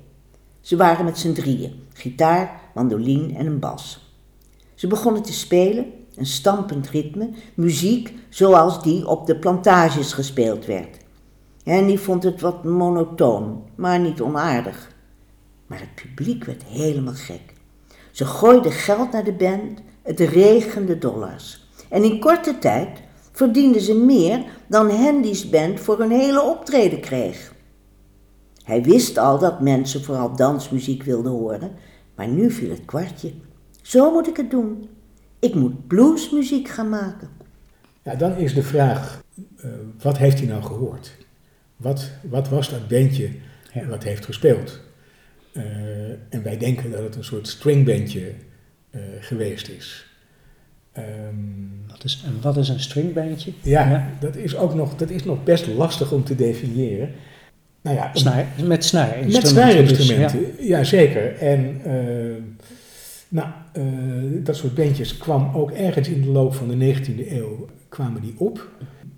Ze 0.60 0.76
waren 0.76 1.04
met 1.04 1.18
z'n 1.18 1.32
drieën, 1.32 1.72
gitaar, 1.92 2.60
mandoline 2.74 3.34
en 3.34 3.46
een 3.46 3.58
bas. 3.58 4.12
Ze 4.74 4.86
begonnen 4.86 5.22
te 5.22 5.32
spelen, 5.32 5.86
een 6.16 6.26
stampend 6.26 6.88
ritme, 6.88 7.30
muziek 7.54 8.12
zoals 8.28 8.82
die 8.82 9.06
op 9.06 9.26
de 9.26 9.38
plantages 9.38 10.12
gespeeld 10.12 10.66
werd. 10.66 10.97
Handy 11.68 11.96
vond 11.96 12.22
het 12.22 12.40
wat 12.40 12.64
monotoon, 12.64 13.62
maar 13.74 14.00
niet 14.00 14.20
onaardig. 14.20 14.90
Maar 15.66 15.80
het 15.80 15.94
publiek 15.94 16.44
werd 16.44 16.62
helemaal 16.62 17.14
gek. 17.14 17.52
Ze 18.10 18.24
gooiden 18.24 18.72
geld 18.72 19.12
naar 19.12 19.24
de 19.24 19.32
band, 19.32 19.80
het 20.02 20.20
regende 20.20 20.98
dollars. 20.98 21.68
En 21.88 22.04
in 22.04 22.20
korte 22.20 22.58
tijd 22.58 23.02
verdienden 23.32 23.80
ze 23.80 23.94
meer 23.94 24.44
dan 24.66 24.90
Handy's 24.90 25.50
band 25.50 25.80
voor 25.80 26.00
een 26.00 26.10
hele 26.10 26.42
optreden 26.42 27.00
kreeg. 27.00 27.54
Hij 28.64 28.82
wist 28.82 29.18
al 29.18 29.38
dat 29.38 29.60
mensen 29.60 30.04
vooral 30.04 30.36
dansmuziek 30.36 31.02
wilden 31.02 31.32
horen, 31.32 31.72
maar 32.14 32.28
nu 32.28 32.50
viel 32.50 32.70
het 32.70 32.84
kwartje. 32.84 33.32
Zo 33.82 34.12
moet 34.12 34.28
ik 34.28 34.36
het 34.36 34.50
doen. 34.50 34.88
Ik 35.38 35.54
moet 35.54 35.86
bluesmuziek 35.86 36.68
gaan 36.68 36.88
maken. 36.88 37.28
Ja, 38.02 38.14
dan 38.14 38.36
is 38.36 38.54
de 38.54 38.62
vraag, 38.62 39.22
eh, 39.56 39.70
wat 40.02 40.18
heeft 40.18 40.38
hij 40.38 40.48
nou 40.48 40.62
gehoord? 40.62 41.26
Wat, 41.78 42.10
wat 42.22 42.48
was 42.48 42.70
dat 42.70 42.88
bandje 42.88 43.28
Ja. 43.72 43.86
wat 43.86 44.04
heeft 44.04 44.24
gespeeld? 44.24 44.80
Eh, 45.52 45.62
en 46.28 46.42
wij 46.42 46.56
denken 46.58 46.90
dat 46.90 47.02
het 47.02 47.16
een 47.16 47.24
soort 47.24 47.48
stringbandje 47.48 48.32
eh, 48.90 49.00
geweest 49.20 49.68
is. 49.68 50.06
Ehm, 50.92 51.06
Wat 51.88 52.04
is, 52.04 52.22
en 52.26 52.40
wat 52.40 52.56
is 52.56 52.68
een 52.68 52.80
stringbandje? 52.80 53.52
ja, 53.62 53.88
Ja. 53.90 54.10
Dat, 54.20 54.36
is 54.36 54.56
ook 54.56 54.74
nog, 54.74 54.96
dat 54.96 55.10
is 55.10 55.24
nog 55.24 55.44
best 55.44 55.66
lastig 55.66 56.12
om 56.12 56.24
te 56.24 56.34
definiëren. 56.34 57.10
Nou 57.82 57.96
ja, 57.96 58.10
Snaar, 58.14 58.46
met 58.66 58.84
snaarinstrumenten. 58.84 59.32
met 59.32 59.46
snaarinstrumenten, 59.46 60.56
dus, 60.56 60.66
ja. 60.66 60.84
zeker. 60.84 61.36
En 61.36 61.80
eh, 61.84 62.42
nou, 63.28 63.48
dat 64.42 64.56
soort 64.56 64.74
bandjes 64.74 65.16
kwam 65.16 65.54
ook 65.54 65.70
ergens 65.70 66.08
in 66.08 66.20
de 66.22 66.28
loop 66.28 66.54
van 66.54 66.68
de 66.78 66.94
19e 66.94 67.30
eeuw 67.32 67.68
kwamen 67.88 68.20
die 68.22 68.34
op. 68.38 68.68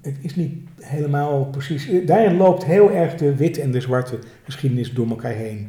Het 0.02 0.16
is 0.21 0.37
niet 0.37 0.52
helemaal 0.80 1.45
precies. 1.45 1.88
Daarin 2.07 2.37
loopt 2.37 2.64
heel 2.64 2.90
erg 2.90 3.14
de 3.14 3.35
witte 3.37 3.61
en 3.62 3.71
de 3.71 3.80
zwarte 3.80 4.19
geschiedenis 4.45 4.92
door 4.92 5.09
elkaar 5.09 5.33
heen. 5.33 5.69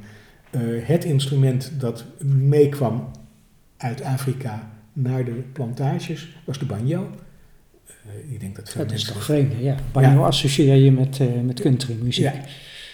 Eh, 0.51 0.61
het 0.81 1.03
instrument 1.05 1.71
dat 1.79 2.05
meekwam 2.25 3.11
uit 3.77 4.03
Afrika 4.03 4.71
naar 4.93 5.25
de 5.25 5.31
plantages 5.53 6.35
was 6.45 6.59
de 6.59 6.65
banjo. 6.65 7.09
Eh, 7.87 8.33
ik 8.33 8.39
denk 8.39 8.55
dat 8.55 8.69
veel 8.69 8.81
Dat 8.81 8.91
is 8.91 8.97
mensen 8.97 9.13
toch 9.13 9.23
vreemd, 9.23 9.53
ja. 9.59 9.75
Banjo 9.91 10.19
Ja. 10.19 10.25
associeer 10.25 10.75
je 10.75 10.91
met, 10.91 11.19
eh 11.19 11.27
met 11.43 11.59
countrymuziek. 11.61 12.23
Ja, 12.23 12.33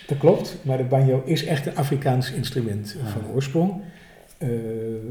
dat 0.08 0.18
klopt. 0.18 0.58
Maar 0.62 0.78
de 0.78 0.84
banjo 0.84 1.22
is 1.26 1.46
echt 1.46 1.66
een 1.66 1.76
Afrikaans 1.76 2.32
instrument 2.32 2.96
eh, 3.00 3.08
van 3.12 3.22
Ah. 3.22 3.36
oorsprong. 3.36 3.82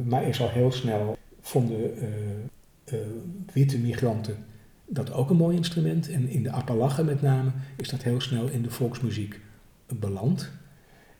Maar 0.05 0.29
is 0.29 0.41
al 0.41 0.51
heel 0.51 0.73
snel 0.73 1.19
vonden 1.41 1.91
witte 3.53 3.79
migranten 3.79 4.37
dat 4.87 5.13
ook 5.13 5.31
een 5.31 5.37
mooi 5.37 5.57
instrument. 5.57 6.11
En 6.11 6.29
in 6.29 6.43
de 6.43 6.51
Appalachen 6.51 7.05
met 7.05 7.23
name 7.23 7.51
is 7.77 7.89
dat 7.89 8.03
heel 8.03 8.21
snel 8.21 8.49
in 8.49 8.63
de 8.63 8.71
volksmuziek 8.71 9.41
beland. 9.87 10.51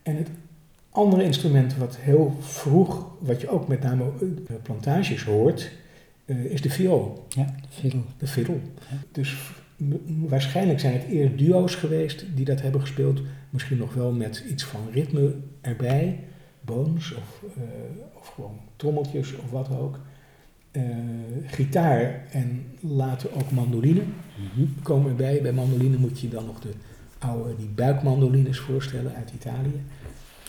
En 0.03 0.17
het 0.17 0.31
andere 0.91 1.23
instrument 1.23 1.77
wat 1.77 1.97
heel 1.97 2.37
vroeg, 2.41 3.07
wat 3.19 3.41
je 3.41 3.49
ook 3.49 3.69
met 3.69 3.83
name 3.83 4.05
op 4.05 4.61
plantages 4.63 5.25
hoort, 5.25 5.73
eh, 6.25 6.45
is 6.45 6.61
de 6.61 6.71
viool. 6.71 7.27
Ja, 7.29 7.55
de 7.61 7.69
fiddle. 7.69 8.01
De 8.19 8.27
fiddle. 8.27 8.59
Ja. 8.91 8.97
Dus 9.13 9.37
waarschijnlijk 10.07 10.81
zijn 10.81 10.93
het 10.93 11.05
eerst 11.05 11.39
duo's 11.39 11.75
geweest 11.75 12.25
die 12.35 12.45
dat 12.45 12.63
hebben 12.63 12.81
gespeeld. 12.81 13.21
Misschien 13.51 13.79
nog 13.79 13.95
wel 13.95 14.13
met 14.13 14.45
iets 14.51 14.65
van 14.65 14.81
ritme 14.93 15.35
erbij. 15.61 16.21
Booms 16.61 17.15
of, 17.15 17.43
eh, 17.57 17.63
of 18.19 18.27
gewoon 18.27 18.59
trommeltjes 18.77 19.37
of 19.37 19.51
wat 19.51 19.71
ook. 19.71 20.01
Eh, 20.77 20.83
gitaar 21.47 22.21
en 22.31 22.65
later 22.81 23.31
ook 23.35 23.51
mandoline 23.51 24.01
Mhm. 24.01 24.67
komen 24.83 25.11
erbij. 25.11 25.43
Bij 25.43 25.53
mandoline 25.53 25.97
moet 25.97 26.21
je 26.21 26.29
dan 26.29 26.47
nog 26.47 26.61
de 26.61 26.71
oude 27.19 27.57
die 27.57 27.69
buikmandolines 27.75 28.59
voorstellen 28.59 29.15
uit 29.15 29.31
Italië. 29.35 29.81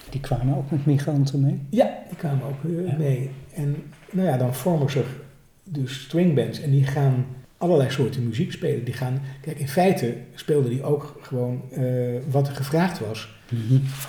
Die 0.10 0.20
kwamen 0.22 0.56
ook 0.58 0.72
met 0.72 0.86
migranten 0.86 1.42
mee. 1.42 1.60
Ja, 1.70 1.98
die 2.08 2.18
kwamen 2.18 2.44
ook 2.46 2.64
eh, 2.64 2.88
Ja. 2.88 2.98
mee. 2.98 3.30
En 3.54 3.76
nou 4.12 4.28
ja, 4.28 4.38
dan 4.38 4.54
vormen 4.56 4.90
zich 4.92 5.16
dus 5.64 6.02
stringbands 6.02 6.62
en 6.62 6.72
die 6.72 6.84
gaan 6.86 7.26
allerlei 7.58 7.90
soorten 7.92 8.28
muziek 8.28 8.52
spelen. 8.52 8.84
Die 8.84 8.94
gaan, 8.94 9.20
kijk, 9.42 9.60
in 9.60 9.68
feite 9.68 10.14
speelden 10.36 10.70
die 10.70 10.84
ook 10.84 11.20
gewoon 11.22 11.62
eh, 11.72 11.84
wat 12.30 12.48
er 12.48 12.56
gevraagd 12.56 13.00
was. 13.00 13.37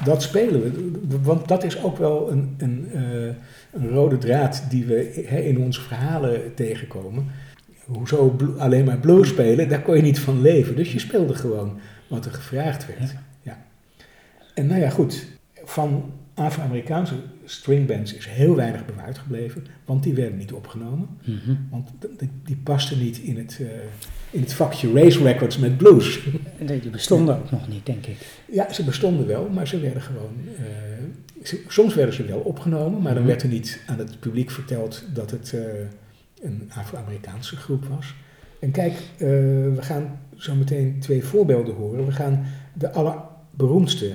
Dat 0.04 0.22
spelen 0.22 0.62
we, 0.62 1.20
want 1.22 1.48
dat 1.48 1.64
is 1.64 1.82
ook 1.82 1.96
wel 1.96 2.30
een, 2.30 2.54
een, 2.58 2.88
eh, 2.92 3.34
een 3.72 3.88
rode 3.88 4.18
draad 4.18 4.64
die 4.70 4.84
we 4.84 5.12
in 5.44 5.58
onze 5.58 5.80
verhalen 5.80 6.54
tegenkomen. 6.54 7.26
Hoezo 7.84 8.36
alleen 8.58 8.84
maar 8.84 8.98
blues 8.98 9.28
spelen, 9.28 9.68
daar 9.68 9.82
kon 9.82 9.96
je 9.96 10.02
niet 10.02 10.20
van 10.20 10.40
leven. 10.40 10.76
Dus 10.76 10.92
je 10.92 10.98
speelde 10.98 11.34
gewoon 11.34 11.78
wat 12.08 12.24
er 12.24 12.32
gevraagd 12.32 12.86
werd. 12.86 13.10
Ja. 13.10 13.24
Ja. 13.42 13.58
En 14.54 14.66
nou 14.66 14.80
ja, 14.80 14.90
goed, 14.90 15.26
van 15.64 16.12
Afro-Amerikaanse 16.34 17.14
stringbands 17.44 18.14
is 18.14 18.26
heel 18.26 18.54
weinig 18.54 18.86
bewaard 18.86 19.18
gebleven, 19.18 19.66
want 19.84 20.02
die 20.02 20.14
werden 20.14 20.38
niet 20.38 20.52
opgenomen. 20.52 21.08
Mhm. 21.24 21.54
Want 21.70 21.90
die 22.44 22.56
pasten 22.56 22.98
niet 22.98 23.18
in 23.18 23.36
het, 23.36 23.58
eh, 23.60 23.66
in 24.30 24.40
het 24.40 24.52
vakje 24.52 24.92
race 24.92 25.22
records 25.22 25.58
met 25.58 25.76
blues. 25.76 26.20
Die 26.58 26.90
bestonden 26.90 27.36
ook 27.36 27.50
nog 27.50 27.68
niet, 27.68 27.86
denk 27.86 28.06
ik. 28.06 28.16
Ja, 28.52 28.72
ze 28.72 28.84
bestonden 28.84 29.26
wel, 29.26 29.48
maar 29.48 29.68
ze 29.68 29.80
werden 29.80 30.02
gewoon. 30.02 30.32
eh, 30.56 30.64
ze- 31.44 31.64
soms 31.68 31.94
werden 31.94 32.14
ze 32.14 32.24
wel 32.24 32.38
opgenomen, 32.38 33.02
maar 33.02 33.12
dan 33.14 33.22
Mhm. 33.22 33.30
werd 33.30 33.42
er 33.42 33.48
niet 33.48 33.80
aan 33.86 33.98
het 33.98 34.20
publiek 34.20 34.50
verteld 34.50 35.04
dat 35.14 35.30
het 35.30 35.52
eh, 35.54 35.60
een 36.42 36.70
Afro-Amerikaanse 36.74 37.56
groep 37.56 37.84
was. 37.84 38.14
En 38.60 38.70
kijk, 38.70 38.92
eh, 38.92 39.18
we 39.18 39.78
gaan 39.80 40.20
zo 40.36 40.54
meteen 40.54 40.96
twee 41.00 41.24
voorbeelden 41.24 41.74
horen. 41.74 42.06
We 42.06 42.12
gaan 42.12 42.46
de 42.74 42.90
allerberoemdste 42.92 44.12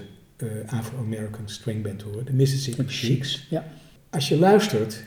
Afro-American 0.67 1.49
stringband 1.49 2.01
horen, 2.01 2.25
de 2.25 2.33
Mississippi 2.33 2.89
Sheiks. 2.89 3.47
Ja. 3.49 3.65
Als 4.09 4.27
je 4.29 4.37
luistert 4.37 5.03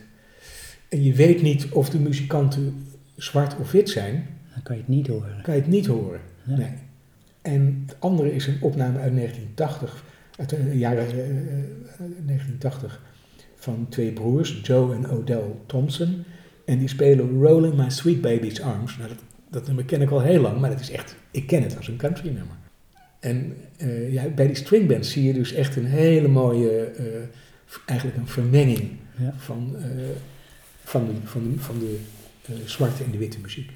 en 0.88 1.02
je 1.02 1.12
weet 1.12 1.42
niet 1.42 1.66
of 1.70 1.90
de 1.90 1.98
muzikanten 1.98 2.86
zwart 3.16 3.56
of 3.60 3.70
wit 3.72 3.88
zijn, 3.90 4.26
kan 4.66 4.76
je 4.76 4.82
het 4.82 4.90
niet 4.90 5.06
horen. 5.06 5.40
kan 5.42 5.54
je 5.54 5.60
het 5.60 5.70
niet 5.70 5.86
horen. 5.86 6.20
Nee. 6.44 6.72
En 7.42 7.84
het 7.86 7.96
andere 7.98 8.34
is 8.34 8.46
een 8.46 8.58
opname 8.60 8.98
uit 8.98 9.14
1980, 9.16 10.04
uit 10.38 10.48
de 10.50 10.78
jaren 10.78 11.06
eh, 11.06 11.18
eh, 11.18 11.26
1980, 11.96 13.02
van 13.56 13.86
twee 13.88 14.12
broers, 14.12 14.60
Joe 14.62 14.94
en 14.94 15.08
Odell 15.08 15.44
Thompson. 15.66 16.24
En 16.64 16.78
die 16.78 16.88
spelen 16.88 17.42
Rolling 17.42 17.74
My 17.76 17.90
Sweet 17.90 18.20
Baby's 18.20 18.60
Arms. 18.60 18.96
Nou, 18.96 19.08
dat, 19.08 19.18
dat 19.50 19.66
nummer 19.66 19.84
ken 19.84 20.02
ik 20.02 20.10
al 20.10 20.20
heel 20.20 20.40
lang, 20.40 20.60
maar 20.60 20.70
dat 20.70 20.80
is 20.80 20.90
echt, 20.90 21.16
ik 21.30 21.46
ken 21.46 21.62
het 21.62 21.76
als 21.76 21.88
een 21.88 21.96
country 21.96 22.28
nummer. 22.28 22.56
En 23.20 23.56
eh, 23.76 24.12
ja, 24.12 24.28
bij 24.28 24.46
die 24.46 24.56
stringbands 24.56 25.10
zie 25.10 25.24
je 25.24 25.32
dus 25.32 25.52
echt 25.52 25.76
een 25.76 25.86
hele 25.86 26.28
mooie, 26.28 26.80
eh, 26.84 27.04
eigenlijk 27.86 28.18
een 28.18 28.28
vermenging 28.28 28.90
Ja. 29.18 29.34
van, 29.36 29.76
eh, 29.76 29.90
van 30.84 31.06
de, 31.06 31.12
van 31.24 31.50
de, 31.50 31.58
van 31.58 31.78
de 31.78 31.98
eh, 32.46 32.54
zwarte 32.64 33.04
en 33.04 33.10
de 33.10 33.18
witte 33.18 33.38
muziek. 33.42 33.70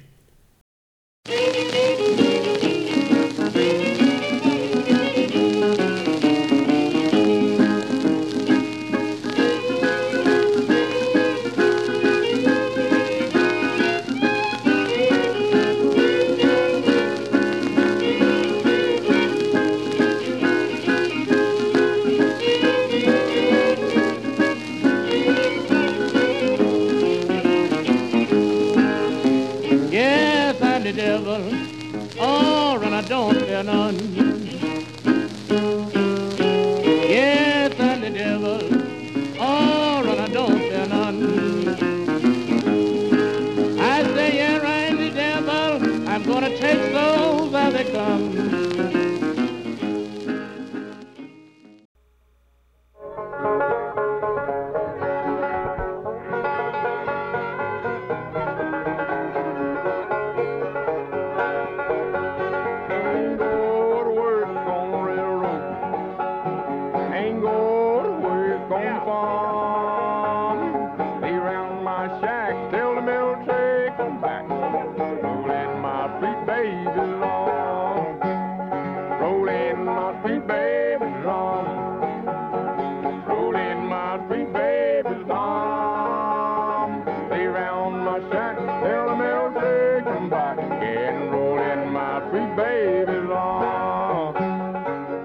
My 88.11 88.19
shack 88.29 88.57
till 88.57 89.05
the 89.07 89.15
military 89.15 90.03
come 90.03 90.29
back. 90.29 90.57
And 90.59 91.31
rolling 91.31 91.91
my 91.91 92.21
sweet 92.29 92.55
baby 92.55 93.17
along. 93.25 94.33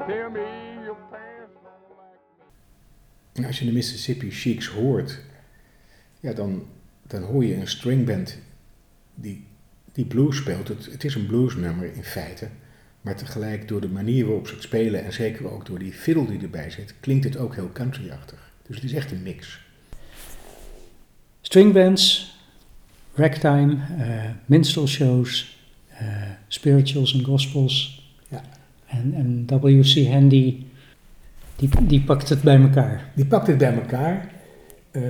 Tell 0.08 0.30
me 0.30 0.48
your 0.84 0.98
pants 1.10 1.54
don't 1.64 1.90
like 1.98 2.20
me. 2.38 2.44
En 3.32 3.44
als 3.44 3.58
je 3.58 3.64
de 3.64 3.72
Mississippi 3.72 4.30
Sheiks 4.30 4.66
hoort, 4.66 5.20
ja, 6.20 6.32
dan, 6.32 6.66
dan 7.02 7.22
hoor 7.22 7.44
je 7.44 7.54
een 7.54 7.68
stringband 7.68 8.38
die, 9.14 9.46
die 9.92 10.04
blues 10.04 10.36
speelt. 10.36 10.68
Het, 10.68 10.86
het 10.86 11.04
is 11.04 11.14
een 11.14 11.26
bluesnummer 11.26 11.94
in 11.94 12.04
feite, 12.04 12.48
maar 13.00 13.16
tegelijk 13.16 13.68
door 13.68 13.80
de 13.80 13.88
manier 13.88 14.26
waarop 14.26 14.46
ze 14.46 14.54
het 14.54 14.62
spelen 14.62 15.04
en 15.04 15.12
zeker 15.12 15.50
ook 15.50 15.66
door 15.66 15.78
die 15.78 15.92
fiddle 15.92 16.26
die 16.26 16.40
erbij 16.40 16.70
zit, 16.70 16.94
klinkt 17.00 17.24
het 17.24 17.36
ook 17.36 17.54
heel 17.54 17.70
countryachtig. 17.72 18.52
Dus 18.66 18.76
het 18.76 18.84
is 18.84 18.92
echt 18.92 19.12
een 19.12 19.22
mix. 19.22 19.64
Stringbands, 21.40 22.35
ragtime, 23.16 23.76
eh 23.98 24.30
minstrel 24.46 24.86
shows, 24.86 25.58
eh, 25.88 26.06
spirituals 26.48 27.14
en 27.14 27.24
gospels. 27.24 28.04
Ja. 28.28 28.42
En, 28.86 29.14
en 29.14 29.60
W.C. 29.60 30.06
Handy, 30.06 30.64
die, 31.56 31.68
die 31.86 32.00
pakt 32.00 32.28
het 32.28 32.42
bij 32.42 32.60
elkaar. 32.60 33.10
Die 33.14 33.26
pakt 33.26 33.46
het 33.46 33.58
bij 33.58 33.74
elkaar. 33.74 34.32
Eh, 34.90 35.02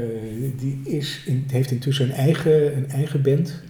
die 0.56 0.80
is 0.84 1.22
in, 1.26 1.44
heeft 1.46 1.70
intussen 1.70 2.04
een 2.04 2.12
eigen, 2.12 2.76
een 2.76 2.88
eigen 2.88 3.22
band, 3.22 3.62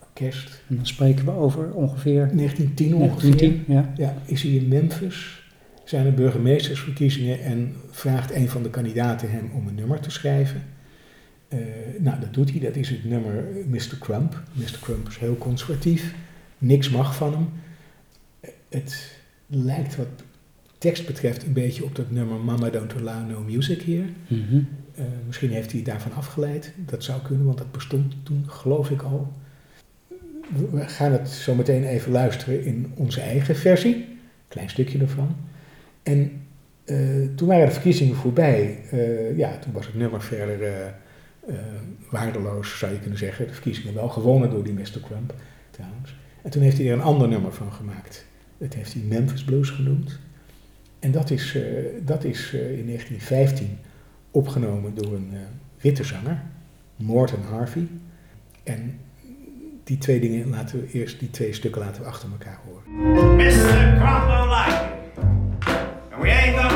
orkest. 0.00 0.62
En 0.68 0.76
dan 0.76 0.86
spreken 0.86 1.24
we 1.24 1.30
over 1.30 1.72
ongeveer 1.72 2.30
1910 2.34 2.94
ongeveer. 2.94 3.36
1910. 3.36 3.74
Ja. 3.74 3.92
Ja, 3.96 4.14
is 4.24 4.42
hij 4.42 4.52
in 4.52 4.68
Memphis, 4.68 5.42
zijn 5.84 6.06
er 6.06 6.14
burgemeestersverkiezingen 6.14 7.40
en 7.42 7.74
vraagt 7.90 8.34
een 8.34 8.48
van 8.48 8.62
de 8.62 8.70
kandidaten 8.70 9.30
hem 9.30 9.50
om 9.54 9.66
een 9.66 9.74
nummer 9.74 10.00
te 10.00 10.10
schrijven. 10.10 10.62
Eh, 11.48 11.58
nou, 11.98 12.20
dat 12.20 12.34
doet 12.34 12.50
hij. 12.50 12.60
Dat 12.60 12.76
is 12.76 12.88
het 12.90 13.04
nummer 13.04 13.44
Mr. 13.66 13.96
Crump. 14.00 14.42
Mr. 14.52 14.78
Crump 14.80 15.08
is 15.08 15.16
heel 15.18 15.36
conservatief. 15.38 16.14
Niks 16.58 16.90
mag 16.90 17.16
van 17.16 17.32
hem. 17.32 17.48
Eh, 18.40 18.50
Het 18.68 19.16
lijkt 19.46 19.96
wat 19.96 20.06
tekst 20.78 21.06
betreft 21.06 21.42
een 21.42 21.52
beetje 21.52 21.84
op 21.84 21.94
dat 21.96 22.10
nummer 22.10 22.38
Mama 22.38 22.70
Don't 22.70 22.94
Allow 22.96 23.30
No 23.30 23.40
Music 23.40 23.82
Here. 23.82 24.04
Mhm. 24.28 24.60
Eh, 24.94 25.04
misschien 25.26 25.50
heeft 25.50 25.72
hij 25.72 25.82
daarvan 25.82 26.12
afgeleid. 26.12 26.72
Dat 26.76 27.04
zou 27.04 27.22
kunnen, 27.22 27.46
want 27.46 27.58
dat 27.58 27.72
bestond 27.72 28.14
toen, 28.22 28.44
geloof 28.46 28.90
ik 28.90 29.02
al. 29.02 29.32
We- 30.70 30.88
gaan 30.88 31.12
het 31.12 31.28
zo 31.28 31.54
meteen 31.54 31.84
even 31.84 32.12
luisteren 32.12 32.64
in 32.64 32.92
onze 32.94 33.20
eigen 33.20 33.56
versie. 33.56 34.06
Klein 34.48 34.70
stukje 34.70 34.98
ervan. 34.98 35.36
En 36.02 36.32
eh, 36.84 36.96
toen 37.34 37.48
waren 37.48 37.66
de 37.66 37.72
verkiezingen 37.72 38.16
voorbij. 38.16 38.78
Eh, 38.90 39.36
ja, 39.36 39.58
toen 39.58 39.72
was 39.72 39.86
het 39.86 39.94
nummer 39.94 40.22
verder 40.22 40.62
eh, 40.62 40.86
eh, 40.86 40.92
waardeloos, 42.10 42.78
zou 42.78 42.92
je 42.92 42.98
kunnen 42.98 43.18
zeggen. 43.18 43.46
De 43.46 43.52
verkiezingen 43.52 43.94
wel 43.94 44.08
gewonnen 44.08 44.50
door 44.50 44.64
die 44.64 44.72
Mr. 44.72 45.00
Crump, 45.04 45.34
trouwens. 45.70 46.14
En 46.42 46.50
toen 46.50 46.62
heeft 46.62 46.78
hij 46.78 46.86
er 46.86 46.92
een 46.92 47.00
ander 47.00 47.28
nummer 47.28 47.52
van 47.52 47.72
gemaakt. 47.72 48.26
Dat 48.58 48.74
heeft 48.74 48.92
hij 48.92 49.02
Memphis 49.02 49.44
Blues 49.44 49.70
genoemd. 49.70 50.18
En 50.98 51.10
dat 51.10 51.30
is, 51.30 51.54
eh, 51.54 51.62
dat 52.02 52.24
is 52.24 52.52
eh, 52.54 52.78
in 52.78 52.86
1915 52.86 53.78
opgenomen 54.30 54.94
door 54.94 55.14
een 55.14 55.30
eh, 55.32 55.38
witte 55.80 56.04
zanger, 56.04 56.42
Morton 56.96 57.42
Harvey. 57.42 57.86
En 58.62 58.98
die 59.84 59.98
twee 59.98 60.20
dingen 60.20 60.48
laten 60.48 60.80
we 60.80 60.90
eerst, 60.92 61.18
die 61.18 61.30
twee 61.30 61.52
stukken 61.52 61.80
laten 61.80 62.02
we 62.02 62.08
achter 62.08 62.28
elkaar 62.30 62.58
horen. 62.64 63.36
Mr. 63.36 63.96
Crump 63.98 64.26
don't 64.28 64.50
like 64.50 64.94
we 66.20 66.30
ain't 66.30 66.56
gonna 66.56 66.75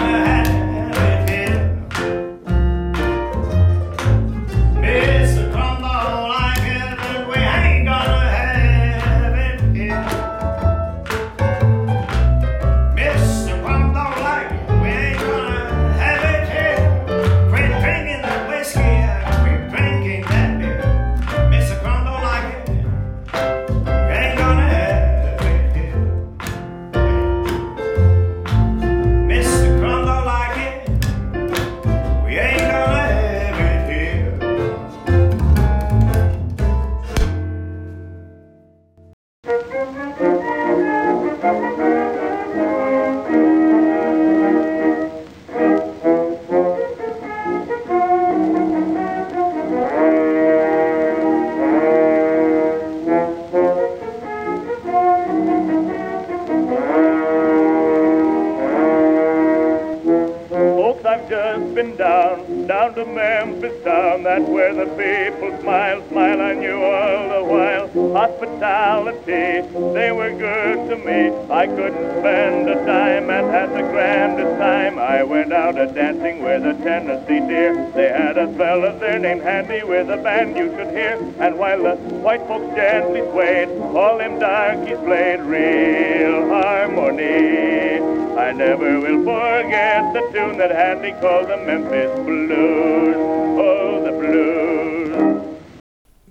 A 78.51 78.53
fella 78.57 78.99
there 78.99 79.19
named 79.19 79.43
Handy 79.43 79.83
with 79.85 80.11
a 80.11 80.17
band 80.17 80.57
you 80.57 80.71
could 80.77 80.89
hear. 80.89 81.17
And 81.39 81.57
while 81.57 81.83
the 81.83 81.95
white 82.25 82.45
folks 82.49 82.75
gently 82.75 83.21
swayed, 83.31 83.69
all 83.95 84.19
them 84.19 84.39
darkies 84.41 84.99
played 84.99 85.41
real 85.41 86.49
harmony. 86.49 88.01
I 88.37 88.53
never 88.53 88.99
will 89.01 89.23
forget 89.25 90.13
the 90.15 90.23
tune 90.33 90.57
that 90.59 90.73
Handy 90.73 91.13
called 91.21 91.49
the 91.49 91.59
Memphis 91.59 92.13
Blues. 92.25 93.17
Oh, 93.57 94.03
the 94.05 94.13
blues. 94.19 95.43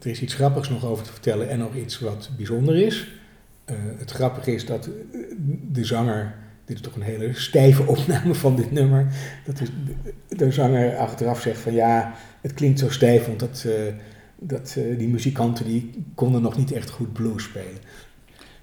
Er 0.02 0.10
is 0.10 0.22
iets 0.22 0.34
grappigs 0.34 0.70
nog 0.70 0.86
over 0.86 1.04
te 1.04 1.12
vertellen 1.12 1.50
en 1.50 1.60
nog 1.60 1.76
iets 1.76 2.00
wat 2.00 2.30
bijzonder 2.38 2.76
is. 2.76 3.08
Eh, 3.66 3.76
het 3.98 4.12
grappige 4.12 4.54
is 4.54 4.66
dat 4.66 4.90
de 5.72 5.86
zanger, 5.86 6.36
dit 6.70 6.78
is 6.78 6.84
toch 6.84 6.96
een 6.96 7.02
hele 7.02 7.34
stijve 7.34 7.86
opname 7.88 8.34
van 8.36 8.56
dit 8.56 8.72
nummer, 8.72 9.08
dat 9.46 9.62
is, 9.62 9.70
de, 10.28 10.36
de 10.36 10.52
zanger 10.52 10.98
achteraf 10.98 11.42
zegt 11.42 11.60
van 11.60 11.74
ja, 11.74 12.14
het 12.42 12.54
klinkt 12.54 12.80
zo 12.80 12.90
stijf, 12.90 13.26
want 13.26 13.40
dat, 13.40 13.66
eh, 13.68 13.94
dat, 14.40 14.76
eh, 14.78 14.98
die 14.98 15.08
muzikanten 15.08 15.66
die 15.66 16.04
konden 16.16 16.42
nog 16.42 16.58
niet 16.58 16.72
echt 16.72 16.90
goed 16.90 17.14
blues 17.14 17.44
spelen. 17.44 17.78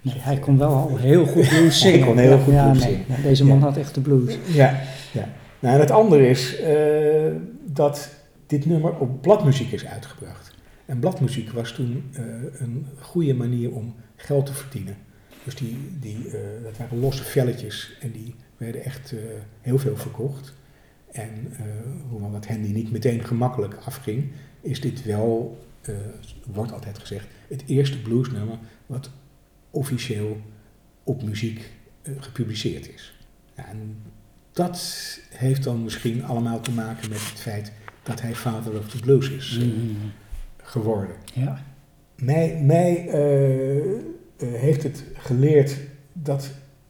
Nee, 0.01 0.15
hij 0.17 0.39
kon 0.39 0.57
wel 0.57 0.69
al 0.69 0.97
heel 0.97 1.25
goed 1.25 1.47
blues 1.47 1.81
Hij 1.83 1.91
zingen. 1.91 2.05
kon 2.07 2.17
heel 2.17 2.39
goed 2.39 2.53
ja, 2.53 2.69
blues 2.69 2.83
nee, 2.83 2.91
zingen. 2.91 3.05
nee, 3.07 3.21
deze 3.21 3.45
man 3.45 3.57
Ja. 3.57 3.63
had 3.63 3.77
echt 3.77 3.93
de 3.93 4.01
blues. 4.01 4.37
Ja, 4.45 4.81
ja. 5.13 5.27
Nou, 5.59 5.73
en 5.75 5.79
het 5.79 5.91
andere 5.91 6.29
is 6.29 6.59
eh, 6.59 7.31
dat 7.65 8.09
dit 8.47 8.65
nummer 8.65 8.97
op 8.97 9.21
bladmuziek 9.21 9.71
is 9.71 9.85
uitgebracht. 9.85 10.55
En 10.85 10.99
bladmuziek 10.99 11.51
was 11.51 11.71
toen 11.71 12.03
een 12.59 12.85
goede 12.99 13.33
manier 13.33 13.71
om 13.71 13.95
geld 14.15 14.45
te 14.45 14.53
verdienen. 14.53 14.95
Dus 15.47 15.55
die, 15.55 15.77
die, 15.99 16.29
eh, 16.29 16.63
dat 16.63 16.77
waren 16.77 16.99
losse 16.99 17.23
velletjes 17.23 17.97
en 17.99 18.11
die 18.11 18.35
werden 18.57 18.83
echt 18.83 19.11
eh, 19.11 19.19
heel 19.61 19.79
veel 19.79 19.97
verkocht. 19.97 20.53
En 21.11 21.47
eh, 21.51 21.65
hoewel 22.09 22.31
dat 22.31 22.47
Handy 22.47 22.71
niet 22.71 22.91
meteen 22.91 23.23
gemakkelijk 23.23 23.75
afging, 23.85 24.31
is 24.61 24.81
dit 24.81 25.03
wel, 25.03 25.65
wordt 26.45 26.71
altijd 26.71 26.97
gezegd, 26.97 27.27
het 27.47 27.63
eerste 27.67 28.01
bluesnummer 28.01 28.57
wat 28.85 29.09
officieel 29.71 30.41
op 31.03 31.23
muziek 31.23 31.71
gepubliceerd 32.19 32.93
is. 32.93 33.17
Ja, 33.55 33.67
en 33.67 33.97
dat 34.51 34.79
heeft 35.29 35.63
dan 35.63 35.83
misschien 35.83 36.23
allemaal 36.23 36.59
te 36.59 36.71
maken 36.71 37.09
met 37.09 37.29
het 37.29 37.39
feit 37.39 37.71
dat 38.03 38.21
hij 38.21 38.35
Father 38.35 38.77
of 38.77 38.89
the 38.89 38.99
Blues 38.99 39.29
is 39.29 39.57
Mhm. 39.57 39.67
geworden. 40.57 41.15
Ja. 41.33 41.63
Mij, 42.15 42.61
mij 42.63 43.09
heeft 44.45 44.83
het 44.83 45.03
geleerd 45.13 45.77
dat 46.13 46.49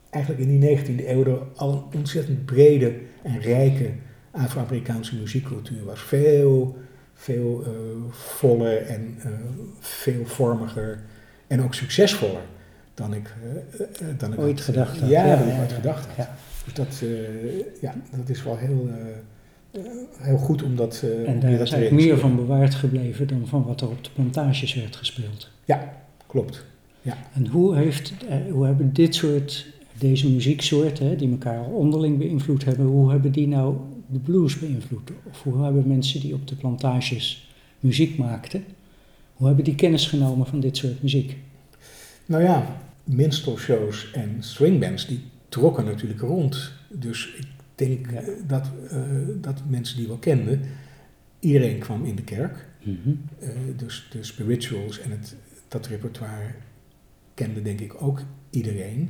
eigenlijk 0.10 0.44
in 0.44 0.60
die 0.60 0.78
19e 0.78 1.08
eeuw 1.08 1.26
er 1.26 1.40
al 1.56 1.74
een 1.74 2.00
ontzettend 2.00 2.46
brede 2.46 2.94
en 3.24 3.40
rijke 3.40 3.92
Afro-Amerikaanse 4.32 5.16
muziekcultuur 5.16 5.86
was. 5.86 6.02
Veel, 6.02 6.78
veel 7.14 7.64
eh, 7.66 7.72
voller 8.10 8.86
en 8.86 9.16
eh, 9.24 9.32
veelvormiger 9.80 11.00
en 11.48 11.62
ook 11.62 11.74
succesvoller 11.74 12.42
dan 12.94 13.14
ik, 13.14 13.34
eh, 13.44 14.10
eh, 14.10 14.18
dan 14.18 14.34
ik 14.34 14.40
Ooit 14.40 14.58
had, 14.58 14.66
gedacht 14.66 15.00
had. 15.00 15.10
Ja, 15.10 15.26
Ja, 15.26 15.36
dan 15.36 15.48
ik 15.48 15.54
ja, 15.54 15.60
ooit 15.60 15.70
ja. 15.70 15.76
gedacht 15.76 16.06
had. 16.06 16.16
Ja. 16.16 16.36
Dus 16.64 16.74
dat, 16.74 17.02
eh, 17.04 17.82
ja, 17.82 17.96
dat 18.18 18.30
is 18.30 18.44
wel 18.44 18.58
heel, 18.58 18.90
eh, 18.90 19.82
eh, 19.82 19.92
heel 20.18 20.38
goed 20.38 20.64
om 20.64 20.76
dat, 20.76 21.02
eh, 21.04 21.30
En 21.30 21.40
daar 21.40 21.52
is 21.52 21.72
eigenlijk 21.72 21.92
meer 21.92 22.18
van 22.18 22.36
bewaard 22.36 22.76
gebleven 22.76 23.28
dan 23.28 23.48
van 23.48 23.64
wat 23.64 23.82
er 23.82 23.90
op 23.90 24.04
de 24.04 24.10
plantages 24.14 24.74
werd 24.74 24.96
gespeeld. 24.96 25.50
Ja, 25.66 25.94
klopt. 26.28 26.66
En 27.34 27.48
hoe, 27.48 27.76
heeft, 27.76 28.14
eh, 28.30 28.38
hoe 28.52 28.66
hebben 28.66 28.94
dit 28.94 29.16
soort, 29.16 29.66
deze 30.00 30.30
muzieksoorten, 30.32 31.18
die 31.18 31.32
elkaar 31.32 31.66
onderling 31.66 32.18
beïnvloed 32.18 32.66
hebben, 32.66 32.86
hoe 32.86 33.12
hebben 33.12 33.32
die 33.32 33.48
nou 33.48 33.78
de 34.08 34.20
blues 34.20 34.60
beïnvloed? 34.60 35.12
Of 35.30 35.44
hoe 35.44 35.64
hebben 35.64 35.88
mensen 35.88 36.20
die 36.20 36.34
op 36.34 36.48
de 36.48 36.56
plantages 36.56 37.50
muziek 37.80 38.18
maakten, 38.18 38.64
hoe 39.34 39.48
hebben 39.48 39.66
die 39.66 39.76
kennis 39.76 40.08
genomen 40.08 40.46
van 40.48 40.60
dit 40.60 40.78
soort 40.78 41.02
muziek? 41.02 41.38
Nou 42.26 42.44
ja, 42.44 42.78
minstrelshows 43.04 44.12
en 44.12 44.36
swingbands 44.40 45.08
die 45.08 45.20
trokken 45.50 45.86
natuurlijk 45.86 46.22
rond. 46.22 46.72
Dus 46.90 47.34
ik 47.38 47.46
denk 47.76 48.12
Ja. 48.12 48.20
eh, 48.22 48.28
dat, 48.48 48.72
eh, 48.90 49.00
dat 49.42 49.62
mensen 49.68 49.98
die 49.98 50.08
wel 50.08 50.18
kenden, 50.18 50.62
iedereen 51.40 51.78
kwam 51.80 52.06
in 52.06 52.16
de 52.16 52.24
kerk. 52.24 52.66
Mhm. 52.84 53.16
Dus 53.76 54.08
de 54.12 54.24
spirituals 54.24 55.00
en 55.00 55.12
het, 55.12 55.36
dat 55.68 55.88
repertoire 55.88 56.52
kende 57.38 57.62
denk 57.62 57.80
ik 57.80 58.02
ook 58.02 58.22
iedereen. 58.50 59.10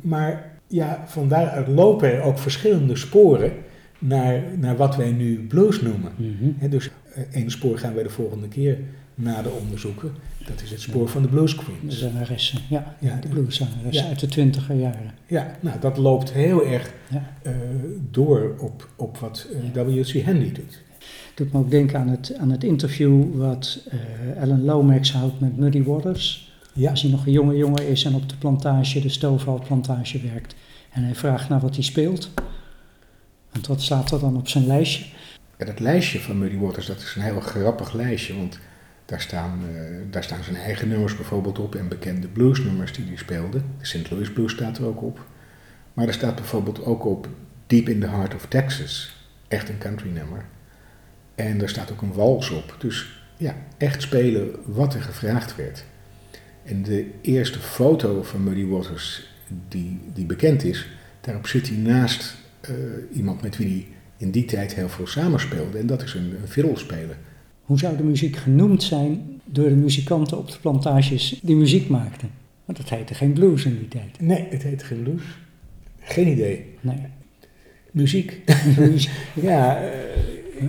Maar 0.00 0.52
ja, 0.66 1.04
van 1.06 1.28
daaruit 1.28 1.68
lopen 1.68 2.12
er 2.12 2.20
ook 2.22 2.38
verschillende 2.38 2.96
sporen 2.96 3.52
naar, 3.98 4.42
naar 4.58 4.76
wat 4.76 4.96
wij 4.96 5.10
nu 5.12 5.46
blues 5.46 5.80
noemen. 5.80 6.12
Mhm. 6.16 6.70
Dus 6.70 6.90
eh, 7.14 7.22
één 7.32 7.50
spoor 7.50 7.78
gaan 7.78 7.94
wij 7.94 8.02
de 8.02 8.10
volgende 8.10 8.48
keer 8.48 8.78
nader 9.14 9.52
onderzoeken. 9.52 10.10
Dat 10.46 10.62
is 10.62 10.70
het 10.70 10.80
spoor 10.80 11.08
van 11.08 11.22
de 11.22 11.28
blues 11.28 11.56
De 11.56 11.62
queens. 11.64 11.98
zangeressen, 11.98 12.58
ja, 12.68 12.96
Ja, 13.00 13.16
de 13.20 13.28
blueszangeressen 13.28 14.02
ja. 14.04 14.08
uit 14.10 14.20
de 14.20 14.26
twintiger 14.26 14.74
jaren. 14.76 15.12
Ja, 15.26 15.56
nou 15.60 15.78
dat 15.80 15.96
loopt 15.96 16.32
heel 16.32 16.66
erg 16.66 16.92
Ja. 17.10 17.32
eh, 17.42 17.52
door 18.10 18.54
op, 18.58 18.88
op 18.96 19.18
wat 19.18 19.46
eh, 19.74 19.84
W.C. 19.86 20.22
Handy 20.24 20.52
doet. 20.52 20.82
Doet 21.34 21.52
me 21.52 21.58
ook 21.58 21.70
denken 21.70 21.98
aan 21.98 22.08
het, 22.08 22.36
aan 22.38 22.50
het 22.50 22.64
interview 22.64 23.34
wat 23.34 23.86
eh 23.90 24.42
Alan 24.42 24.64
Lomax 24.64 25.12
houdt 25.12 25.40
met 25.40 25.56
Muddy 25.56 25.82
Waters. 25.82 26.53
Ja, 26.76 26.90
Als 26.90 27.02
hij 27.02 27.10
nog 27.10 27.26
een 27.26 27.32
jonge 27.32 27.56
jongen 27.56 27.88
is 27.88 28.04
en 28.04 28.14
op 28.14 28.28
de 28.28 28.36
plantage, 28.36 29.00
de 29.00 29.08
stoofhoutplantage 29.08 30.20
werkt. 30.20 30.54
En 30.90 31.02
hij 31.02 31.14
vraagt 31.14 31.48
naar 31.48 31.60
wat 31.60 31.74
hij 31.74 31.84
speelt. 31.84 32.30
Want 33.52 33.66
wat 33.66 33.82
staat 33.82 34.10
er 34.10 34.20
dan 34.20 34.36
op 34.36 34.48
zijn 34.48 34.66
lijstje? 34.66 35.04
Ja, 35.58 35.64
dat 35.64 35.80
lijstje 35.80 36.20
van 36.20 36.38
Muddy 36.38 36.58
Waters, 36.58 36.86
dat 36.86 36.96
is 36.96 37.14
een 37.14 37.22
heel 37.22 37.40
grappig 37.40 37.92
lijstje, 37.92 38.36
want 38.36 38.58
daar 39.04 39.20
staan, 39.20 39.60
eh, 39.74 39.80
daar 40.10 40.24
staan 40.24 40.44
zijn 40.44 40.56
eigen 40.56 40.88
nummers 40.88 41.16
bijvoorbeeld 41.16 41.58
op 41.58 41.74
en 41.74 41.88
bekende 41.88 42.28
bluesnummers 42.28 42.92
die 42.92 43.04
hij 43.06 43.16
speelde. 43.16 43.60
De 43.78 43.86
St. 43.86 44.10
Louis 44.10 44.32
Blues 44.32 44.52
staat 44.52 44.78
er 44.78 44.86
ook 44.86 45.02
op. 45.02 45.24
Maar 45.92 46.06
er 46.06 46.14
staat 46.14 46.34
bijvoorbeeld 46.34 46.84
ook 46.84 47.04
op 47.04 47.28
Deep 47.66 47.88
in 47.88 48.00
the 48.00 48.08
Heart 48.08 48.34
of 48.34 48.46
Texas, 48.46 49.16
echt 49.48 49.68
een 49.68 49.78
country 49.78 50.10
nummer. 50.10 50.44
En 51.34 51.62
er 51.62 51.68
staat 51.68 51.92
ook 51.92 52.02
een 52.02 52.12
wals 52.12 52.50
op. 52.50 52.76
Dus 52.78 53.22
ja, 53.36 53.54
echt 53.76 54.02
spelen 54.02 54.50
wat 54.64 54.94
er 54.94 55.02
gevraagd 55.02 55.56
werd. 55.56 55.84
En 56.64 56.82
de 56.82 57.10
eerste 57.20 57.58
foto 57.58 58.22
van 58.22 58.42
Muddy 58.42 58.66
Waters 58.66 59.26
die, 59.68 59.98
die 60.14 60.24
bekend 60.24 60.64
is, 60.64 60.86
daarop 61.20 61.46
zit 61.46 61.68
hij 61.68 61.76
naast 61.76 62.36
eh, 62.60 62.72
iemand 63.12 63.42
met 63.42 63.56
wie 63.56 63.68
hij 63.68 63.86
in 64.16 64.30
die 64.30 64.44
tijd 64.44 64.74
heel 64.74 64.88
veel 64.88 65.06
samenspeelde. 65.06 65.78
En 65.78 65.86
dat 65.86 66.02
is 66.02 66.14
een, 66.14 66.34
een. 66.56 67.08
Hoe 67.62 67.78
zou 67.78 67.96
de 67.96 68.02
muziek 68.02 68.36
genoemd 68.36 68.82
zijn 68.82 69.40
door 69.44 69.68
de 69.68 69.74
muzikanten 69.74 70.38
op 70.38 70.50
de 70.50 70.58
plantages 70.60 71.40
die 71.42 71.56
muziek 71.56 71.88
maakten? 71.88 72.30
Want 72.64 72.78
het 72.78 72.90
heette 72.90 73.14
geen 73.14 73.32
blues 73.32 73.64
in 73.64 73.78
die 73.78 73.88
tijd. 73.88 74.20
Nee, 74.20 74.46
het 74.50 74.62
heet 74.62 74.82
geen 74.82 75.02
blues. 75.02 75.22
Geen 76.00 76.28
idee. 76.28 76.64
Nee. 76.80 76.98
Muziek. 77.90 78.40
Muziek. 78.78 79.10
ja, 79.34 79.82
eh, 79.82 80.64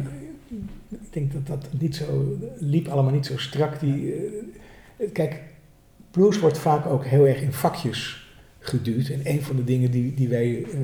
ik 0.89 1.13
denk 1.13 1.33
dat 1.33 1.47
dat 1.47 1.67
niet 1.79 1.95
zo, 1.95 2.37
liep 2.59 2.87
allemaal 2.87 3.13
niet 3.13 3.25
zo 3.25 3.37
strak. 3.37 3.79
Die, 3.79 4.13
eh, 4.13 5.11
kijk, 5.13 5.41
blues 6.15 6.39
wordt 6.39 6.57
vaak 6.57 6.85
ook 6.85 7.05
heel 7.05 7.27
erg 7.27 7.41
in 7.41 7.53
vakjes 7.53 8.27
geduwd. 8.59 9.09
En 9.09 9.21
een 9.23 9.41
van 9.41 9.55
de 9.55 9.63
dingen 9.63 9.91
die, 9.91 10.13
die 10.13 10.27
wij 10.27 10.63
eh, 10.63 10.79